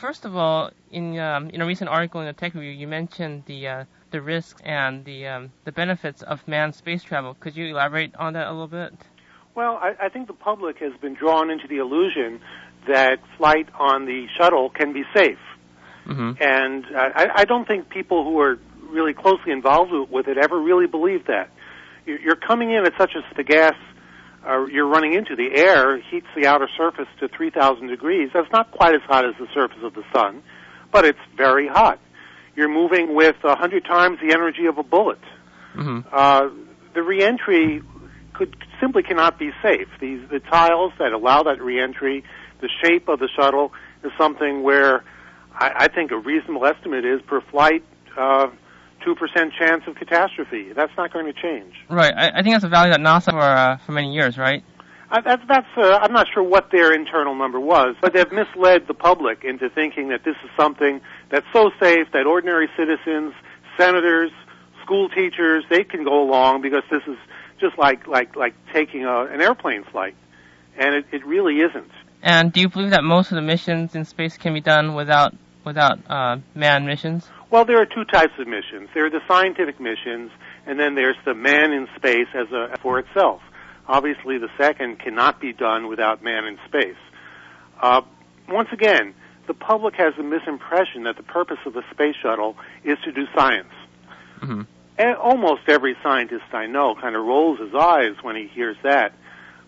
First 0.00 0.26
of 0.26 0.36
all, 0.36 0.70
in 0.90 1.18
um, 1.18 1.48
in 1.50 1.62
a 1.62 1.66
recent 1.66 1.88
article 1.88 2.20
in 2.20 2.26
the 2.26 2.34
Tech 2.34 2.54
Review, 2.54 2.70
you 2.70 2.86
mentioned 2.86 3.44
the 3.46 3.68
uh, 3.68 3.84
the 4.10 4.20
risks 4.20 4.60
and 4.64 5.04
the 5.04 5.26
um, 5.26 5.52
the 5.64 5.72
benefits 5.72 6.22
of 6.22 6.46
manned 6.46 6.74
space 6.74 7.02
travel. 7.02 7.34
Could 7.40 7.56
you 7.56 7.66
elaborate 7.68 8.14
on 8.16 8.34
that 8.34 8.46
a 8.46 8.50
little 8.50 8.68
bit? 8.68 8.92
Well, 9.54 9.78
I, 9.80 9.94
I 9.98 10.08
think 10.10 10.26
the 10.26 10.34
public 10.34 10.78
has 10.78 10.92
been 11.00 11.14
drawn 11.14 11.50
into 11.50 11.66
the 11.66 11.78
illusion 11.78 12.40
that 12.86 13.20
flight 13.38 13.68
on 13.78 14.04
the 14.04 14.26
shuttle 14.38 14.68
can 14.68 14.92
be 14.92 15.04
safe, 15.16 15.38
mm-hmm. 16.06 16.32
and 16.42 16.84
I, 16.94 17.28
I 17.34 17.44
don't 17.46 17.66
think 17.66 17.88
people 17.88 18.22
who 18.22 18.38
are 18.40 18.58
really 18.90 19.14
closely 19.14 19.50
involved 19.50 19.92
with 20.10 20.28
it 20.28 20.36
ever 20.36 20.60
really 20.60 20.86
believe 20.86 21.26
that. 21.26 21.50
You're 22.04 22.36
coming 22.36 22.70
in 22.70 22.86
at 22.86 22.92
such 22.98 23.12
a 23.16 23.34
the 23.34 23.42
gas 23.42 23.74
uh, 24.46 24.66
you're 24.66 24.86
running 24.86 25.14
into. 25.14 25.36
The 25.36 25.54
air 25.54 25.98
heats 26.00 26.26
the 26.36 26.46
outer 26.46 26.68
surface 26.76 27.08
to 27.20 27.28
3,000 27.28 27.86
degrees. 27.88 28.30
That's 28.32 28.50
not 28.52 28.70
quite 28.70 28.94
as 28.94 29.02
hot 29.02 29.24
as 29.24 29.34
the 29.38 29.46
surface 29.52 29.82
of 29.82 29.94
the 29.94 30.04
sun, 30.12 30.42
but 30.92 31.04
it's 31.04 31.18
very 31.36 31.68
hot. 31.68 31.98
You're 32.54 32.68
moving 32.68 33.14
with 33.14 33.36
a 33.44 33.54
hundred 33.54 33.84
times 33.84 34.18
the 34.20 34.32
energy 34.32 34.66
of 34.66 34.78
a 34.78 34.82
bullet. 34.82 35.20
Mm-hmm. 35.74 36.08
Uh, 36.10 36.48
the 36.94 37.02
reentry 37.02 37.82
could 38.32 38.56
simply 38.80 39.02
cannot 39.02 39.38
be 39.38 39.50
safe. 39.62 39.88
These 40.00 40.28
the 40.30 40.40
tiles 40.40 40.92
that 40.98 41.12
allow 41.12 41.42
that 41.42 41.60
reentry, 41.60 42.24
the 42.60 42.68
shape 42.82 43.08
of 43.08 43.18
the 43.18 43.28
shuttle 43.36 43.72
is 44.02 44.12
something 44.16 44.62
where 44.62 45.04
I, 45.52 45.72
I 45.76 45.88
think 45.88 46.10
a 46.12 46.16
reasonable 46.16 46.64
estimate 46.64 47.04
is 47.04 47.20
per 47.22 47.42
flight. 47.42 47.84
Uh, 48.16 48.48
two 49.06 49.14
percent 49.14 49.52
chance 49.58 49.84
of 49.86 49.94
catastrophe. 49.94 50.72
That's 50.74 50.92
not 50.96 51.12
going 51.12 51.26
to 51.26 51.32
change. 51.32 51.72
Right. 51.88 52.12
I, 52.14 52.40
I 52.40 52.42
think 52.42 52.54
that's 52.56 52.64
a 52.64 52.68
value 52.68 52.92
that 52.92 53.00
NASA 53.00 53.30
for 53.30 53.40
uh, 53.40 53.76
for 53.78 53.92
many 53.92 54.12
years, 54.12 54.36
right? 54.36 54.64
Uh, 55.10 55.20
that's 55.20 55.42
that's. 55.48 55.68
Uh, 55.76 55.98
I'm 56.02 56.12
not 56.12 56.26
sure 56.34 56.42
what 56.42 56.70
their 56.72 56.92
internal 56.92 57.36
number 57.36 57.60
was, 57.60 57.94
but 58.02 58.12
they've 58.12 58.30
misled 58.32 58.88
the 58.88 58.94
public 58.94 59.44
into 59.44 59.70
thinking 59.70 60.08
that 60.08 60.24
this 60.24 60.34
is 60.42 60.50
something 60.58 61.00
that's 61.30 61.46
so 61.52 61.70
safe 61.80 62.08
that 62.12 62.26
ordinary 62.26 62.68
citizens, 62.76 63.32
senators, 63.78 64.32
school 64.82 65.08
teachers, 65.08 65.64
they 65.70 65.84
can 65.84 66.02
go 66.02 66.22
along 66.22 66.62
because 66.62 66.82
this 66.90 67.02
is 67.06 67.16
just 67.60 67.78
like 67.78 68.08
like 68.08 68.34
like 68.34 68.54
taking 68.72 69.04
a, 69.04 69.26
an 69.26 69.40
airplane 69.40 69.84
flight, 69.84 70.16
and 70.76 70.96
it, 70.96 71.06
it 71.12 71.24
really 71.24 71.60
isn't. 71.60 71.90
And 72.22 72.52
do 72.52 72.60
you 72.60 72.68
believe 72.68 72.90
that 72.90 73.04
most 73.04 73.30
of 73.30 73.36
the 73.36 73.42
missions 73.42 73.94
in 73.94 74.04
space 74.04 74.36
can 74.36 74.52
be 74.52 74.60
done 74.60 74.96
without 74.96 75.32
without 75.64 76.00
uh, 76.10 76.38
manned 76.56 76.86
missions? 76.86 77.28
Well, 77.50 77.64
there 77.64 77.80
are 77.80 77.86
two 77.86 78.04
types 78.04 78.32
of 78.38 78.46
missions. 78.48 78.88
There 78.92 79.06
are 79.06 79.10
the 79.10 79.20
scientific 79.28 79.78
missions, 79.80 80.30
and 80.66 80.78
then 80.78 80.94
there's 80.94 81.16
the 81.24 81.34
man 81.34 81.72
in 81.72 81.86
space 81.96 82.26
as 82.34 82.50
a 82.50 82.76
for 82.82 82.98
itself. 82.98 83.40
Obviously, 83.86 84.38
the 84.38 84.48
second 84.58 84.98
cannot 84.98 85.40
be 85.40 85.52
done 85.52 85.88
without 85.88 86.22
man 86.22 86.44
in 86.44 86.58
space. 86.66 86.96
Uh, 87.80 88.02
once 88.48 88.68
again, 88.72 89.14
the 89.46 89.54
public 89.54 89.94
has 89.94 90.14
a 90.18 90.22
misimpression 90.22 91.04
that 91.04 91.16
the 91.16 91.22
purpose 91.22 91.58
of 91.66 91.72
the 91.72 91.82
space 91.92 92.16
shuttle 92.20 92.56
is 92.82 92.98
to 93.04 93.12
do 93.12 93.26
science. 93.34 93.72
Mm-hmm. 94.40 94.62
And 94.98 95.16
almost 95.16 95.62
every 95.68 95.96
scientist 96.02 96.44
I 96.52 96.66
know 96.66 96.96
kind 97.00 97.14
of 97.14 97.24
rolls 97.24 97.60
his 97.60 97.74
eyes 97.74 98.14
when 98.22 98.34
he 98.34 98.48
hears 98.48 98.76
that. 98.82 99.12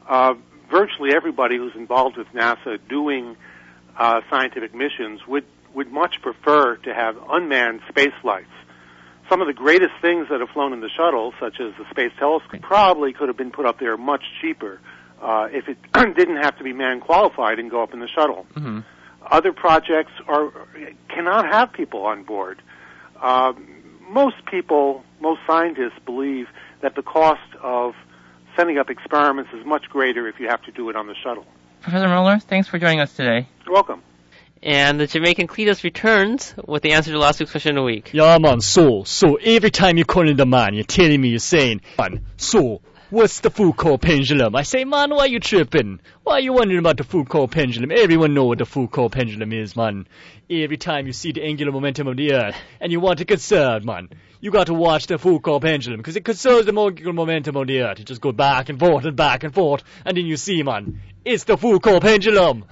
Uh, 0.09 0.35
virtually 0.71 1.15
everybody 1.15 1.57
who's 1.57 1.75
involved 1.77 2.17
with 2.17 2.27
NASA 2.29 2.79
doing 2.89 3.37
uh, 3.97 4.21
scientific 4.31 4.75
missions 4.75 5.21
would 5.27 5.45
would 5.79 5.93
much 5.93 6.21
prefer 6.23 6.75
to 6.75 6.93
have 6.93 7.17
unmanned 7.31 7.81
space 7.89 8.13
flights. 8.21 8.51
Some 9.29 9.41
of 9.41 9.47
the 9.47 9.53
greatest 9.53 9.93
things 10.03 10.27
that 10.29 10.41
have 10.41 10.49
flown 10.51 10.73
in 10.73 10.81
the 10.81 10.89
shuttle, 10.89 11.33
such 11.39 11.61
as 11.61 11.73
the 11.79 11.89
Space 11.91 12.11
Telescope, 12.19 12.63
probably 12.63 13.13
could 13.13 13.29
have 13.29 13.37
been 13.37 13.53
put 13.53 13.65
up 13.65 13.79
there 13.79 13.97
much 13.97 14.25
cheaper 14.41 14.81
uh, 15.23 15.47
if 15.53 15.69
it 15.69 15.79
didn't 16.17 16.39
have 16.39 16.59
to 16.59 16.65
be 16.65 16.73
man 16.73 16.99
qualified 16.99 17.61
and 17.61 17.71
go 17.71 17.81
up 17.81 17.95
in 17.95 18.01
the 18.01 18.09
shuttle. 18.09 18.45
Mm-hmm. 18.55 18.81
Other 19.31 19.53
projects 19.53 20.11
are 20.27 20.51
cannot 21.09 21.47
have 21.47 21.73
people 21.73 22.05
on 22.07 22.25
board. 22.25 22.61
Uh, 23.21 23.53
most 24.11 24.45
people, 24.51 25.05
most 25.21 25.41
scientists 25.47 26.01
believe 26.05 26.49
that 26.81 26.97
the 26.97 27.03
cost 27.03 27.55
of 27.63 27.95
sending 28.57 28.79
up 28.79 28.91
experiments 28.91 29.53
is 29.53 29.65
much 29.65 29.85
greater 29.91 30.27
if 30.27 30.41
you 30.41 30.49
have 30.49 30.63
to 30.63 30.73
do 30.73 30.91
it 30.91 30.97
on 30.97 31.07
the 31.07 31.15
shuttle. 31.23 31.47
Professor 31.83 32.09
Muller, 32.09 32.41
thanks 32.41 32.67
for 32.67 32.81
joining 32.81 32.99
us 32.99 33.13
today. 33.15 33.47
You're 33.65 33.75
welcome. 33.75 34.03
And 34.63 34.99
the 34.99 35.07
Jamaican 35.07 35.47
Cletus 35.47 35.85
returns 35.85 36.55
with 36.67 36.83
the 36.83 36.93
answer 36.93 37.13
to 37.13 37.19
last 37.19 37.39
week's 37.39 37.53
question 37.53 37.77
of 37.77 37.83
the 37.83 37.85
week. 37.85 38.11
Yeah, 38.13 38.39
man. 38.39 38.61
So, 38.61 39.05
so 39.05 39.37
every 39.37 39.71
time 39.71 39.99
you 39.99 40.05
call 40.05 40.29
in 40.29 40.37
the 40.37 40.47
man, 40.47 40.75
you're 40.75 40.85
telling 40.85 41.21
me 41.21 41.29
you're 41.29 41.39
saying, 41.39 41.83
man, 41.97 42.27
so 42.37 42.81
what's 43.11 43.41
the 43.41 43.51
Foucault 43.51 43.99
pendulum? 43.99 44.57
I 44.57 44.63
say, 44.63 44.85
man, 44.85 45.11
why 45.11 45.21
are 45.21 45.29
you 45.29 45.39
tripping? 45.39 46.01
Why 46.25 46.35
are 46.35 46.41
you 46.41 46.53
wondering 46.53 46.81
about 46.81 46.97
the 46.97 47.05
Foucault 47.05 47.49
pendulum? 47.49 47.93
Everyone 47.93 48.35
know 48.35 48.45
what 48.45 48.59
the 48.59 48.67
Foucault 48.67 49.11
pendulum 49.11 49.53
is, 49.53 49.77
man. 49.77 50.09
Every 50.51 50.77
time 50.77 51.07
you 51.07 51.13
see 51.13 51.31
the 51.31 51.45
angular 51.45 51.71
momentum 51.71 52.09
of 52.09 52.17
the 52.17 52.35
Earth 52.35 52.57
and 52.81 52.91
you 52.91 52.99
want 52.99 53.21
to 53.21 53.25
conserve, 53.25 53.85
man, 53.85 54.09
you 54.41 54.51
got 54.51 54.67
to 54.67 54.75
watch 54.75 55.07
the 55.07 55.19
Foucault 55.19 55.61
pendulum 55.61 55.99
because 55.99 56.17
it 56.17 56.25
conserves 56.25 56.67
the 56.67 56.77
angular 56.77 57.13
momentum 57.13 57.57
of 57.57 57.69
the 57.69 57.83
Earth. 57.83 58.01
It 58.01 58.07
just 58.07 58.21
goes 58.21 58.35
back 58.35 58.69
and 58.69 58.81
forth 58.81 59.05
and 59.05 59.17
back 59.17 59.45
and 59.45 59.55
forth, 59.55 59.85
and 60.05 60.17
then 60.17 60.27
you 60.27 60.37
see, 60.37 60.65
man, 60.65 61.01
it's 61.25 61.45
the 61.45 61.57
Foucault 61.57 62.01
pendulum. 62.01 62.65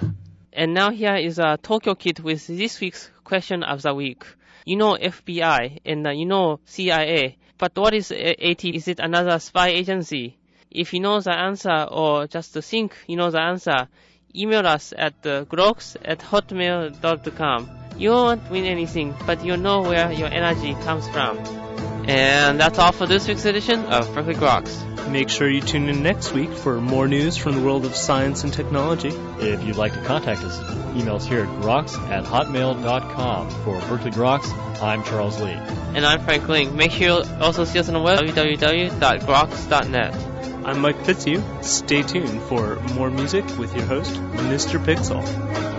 And 0.56 0.72
now 0.72 0.90
here 0.90 1.16
is 1.16 1.38
a 1.38 1.58
Tokyo 1.62 1.94
Kid 1.94 2.18
with 2.20 2.46
this 2.46 2.80
week's 2.80 3.10
question 3.24 3.62
of 3.62 3.82
the 3.82 3.92
week. 3.92 4.24
You 4.64 4.76
know 4.76 4.94
FBI 4.94 5.80
and 5.84 6.06
uh, 6.06 6.10
you 6.12 6.24
know 6.24 6.60
CIA, 6.64 7.36
but 7.58 7.76
what 7.76 7.92
is 7.92 8.10
AT? 8.10 8.64
Is 8.64 8.88
it 8.88 8.98
another 8.98 9.38
spy 9.38 9.68
agency? 9.68 10.38
If 10.70 10.94
you 10.94 11.00
know 11.00 11.20
the 11.20 11.38
answer 11.38 11.86
or 11.90 12.26
just 12.26 12.54
think 12.54 12.96
you 13.06 13.16
know 13.16 13.30
the 13.30 13.42
answer, 13.42 13.88
email 14.34 14.66
us 14.66 14.94
at 14.96 15.14
uh, 15.26 15.44
groks 15.44 15.94
at 16.02 16.20
hotmail.com. 16.20 17.70
You 17.98 18.10
won't 18.12 18.50
win 18.50 18.64
anything, 18.64 19.14
but 19.26 19.44
you 19.44 19.58
know 19.58 19.82
where 19.82 20.10
your 20.10 20.28
energy 20.28 20.72
comes 20.84 21.06
from. 21.08 21.65
And 22.06 22.60
that's 22.60 22.78
all 22.78 22.92
for 22.92 23.06
this 23.06 23.26
week's 23.26 23.44
edition 23.44 23.86
of 23.86 24.14
Berkeley 24.14 24.34
Groks. 24.34 25.10
Make 25.10 25.28
sure 25.28 25.48
you 25.48 25.60
tune 25.60 25.88
in 25.88 26.02
next 26.02 26.32
week 26.32 26.52
for 26.52 26.80
more 26.80 27.08
news 27.08 27.36
from 27.36 27.54
the 27.56 27.60
world 27.60 27.84
of 27.84 27.94
science 27.96 28.44
and 28.44 28.52
technology. 28.52 29.10
If 29.40 29.64
you'd 29.64 29.76
like 29.76 29.92
to 29.94 30.02
contact 30.02 30.42
us, 30.42 30.58
email 30.96 31.16
us 31.16 31.26
here 31.26 31.42
at 31.42 31.48
groks 31.60 31.96
at 32.10 32.24
hotmail.com. 32.24 33.50
For 33.50 33.80
Berkeley 33.88 34.10
Groks, 34.10 34.50
I'm 34.82 35.02
Charles 35.04 35.40
Lee. 35.40 35.52
And 35.94 36.04
I'm 36.04 36.20
Frank 36.24 36.48
Ling. 36.48 36.76
Make 36.76 36.92
sure 36.92 37.24
you 37.24 37.24
also 37.40 37.64
see 37.64 37.78
us 37.78 37.88
on 37.88 37.94
the 37.94 38.00
web, 38.00 38.20
www.groks.net. 38.20 40.14
I'm 40.64 40.80
Mike 40.80 41.04
Fitzhugh. 41.04 41.42
Stay 41.62 42.02
tuned 42.02 42.42
for 42.42 42.76
more 42.94 43.10
music 43.10 43.44
with 43.58 43.74
your 43.74 43.84
host, 43.84 44.14
Mr. 44.14 44.82
Pixel. 44.84 45.75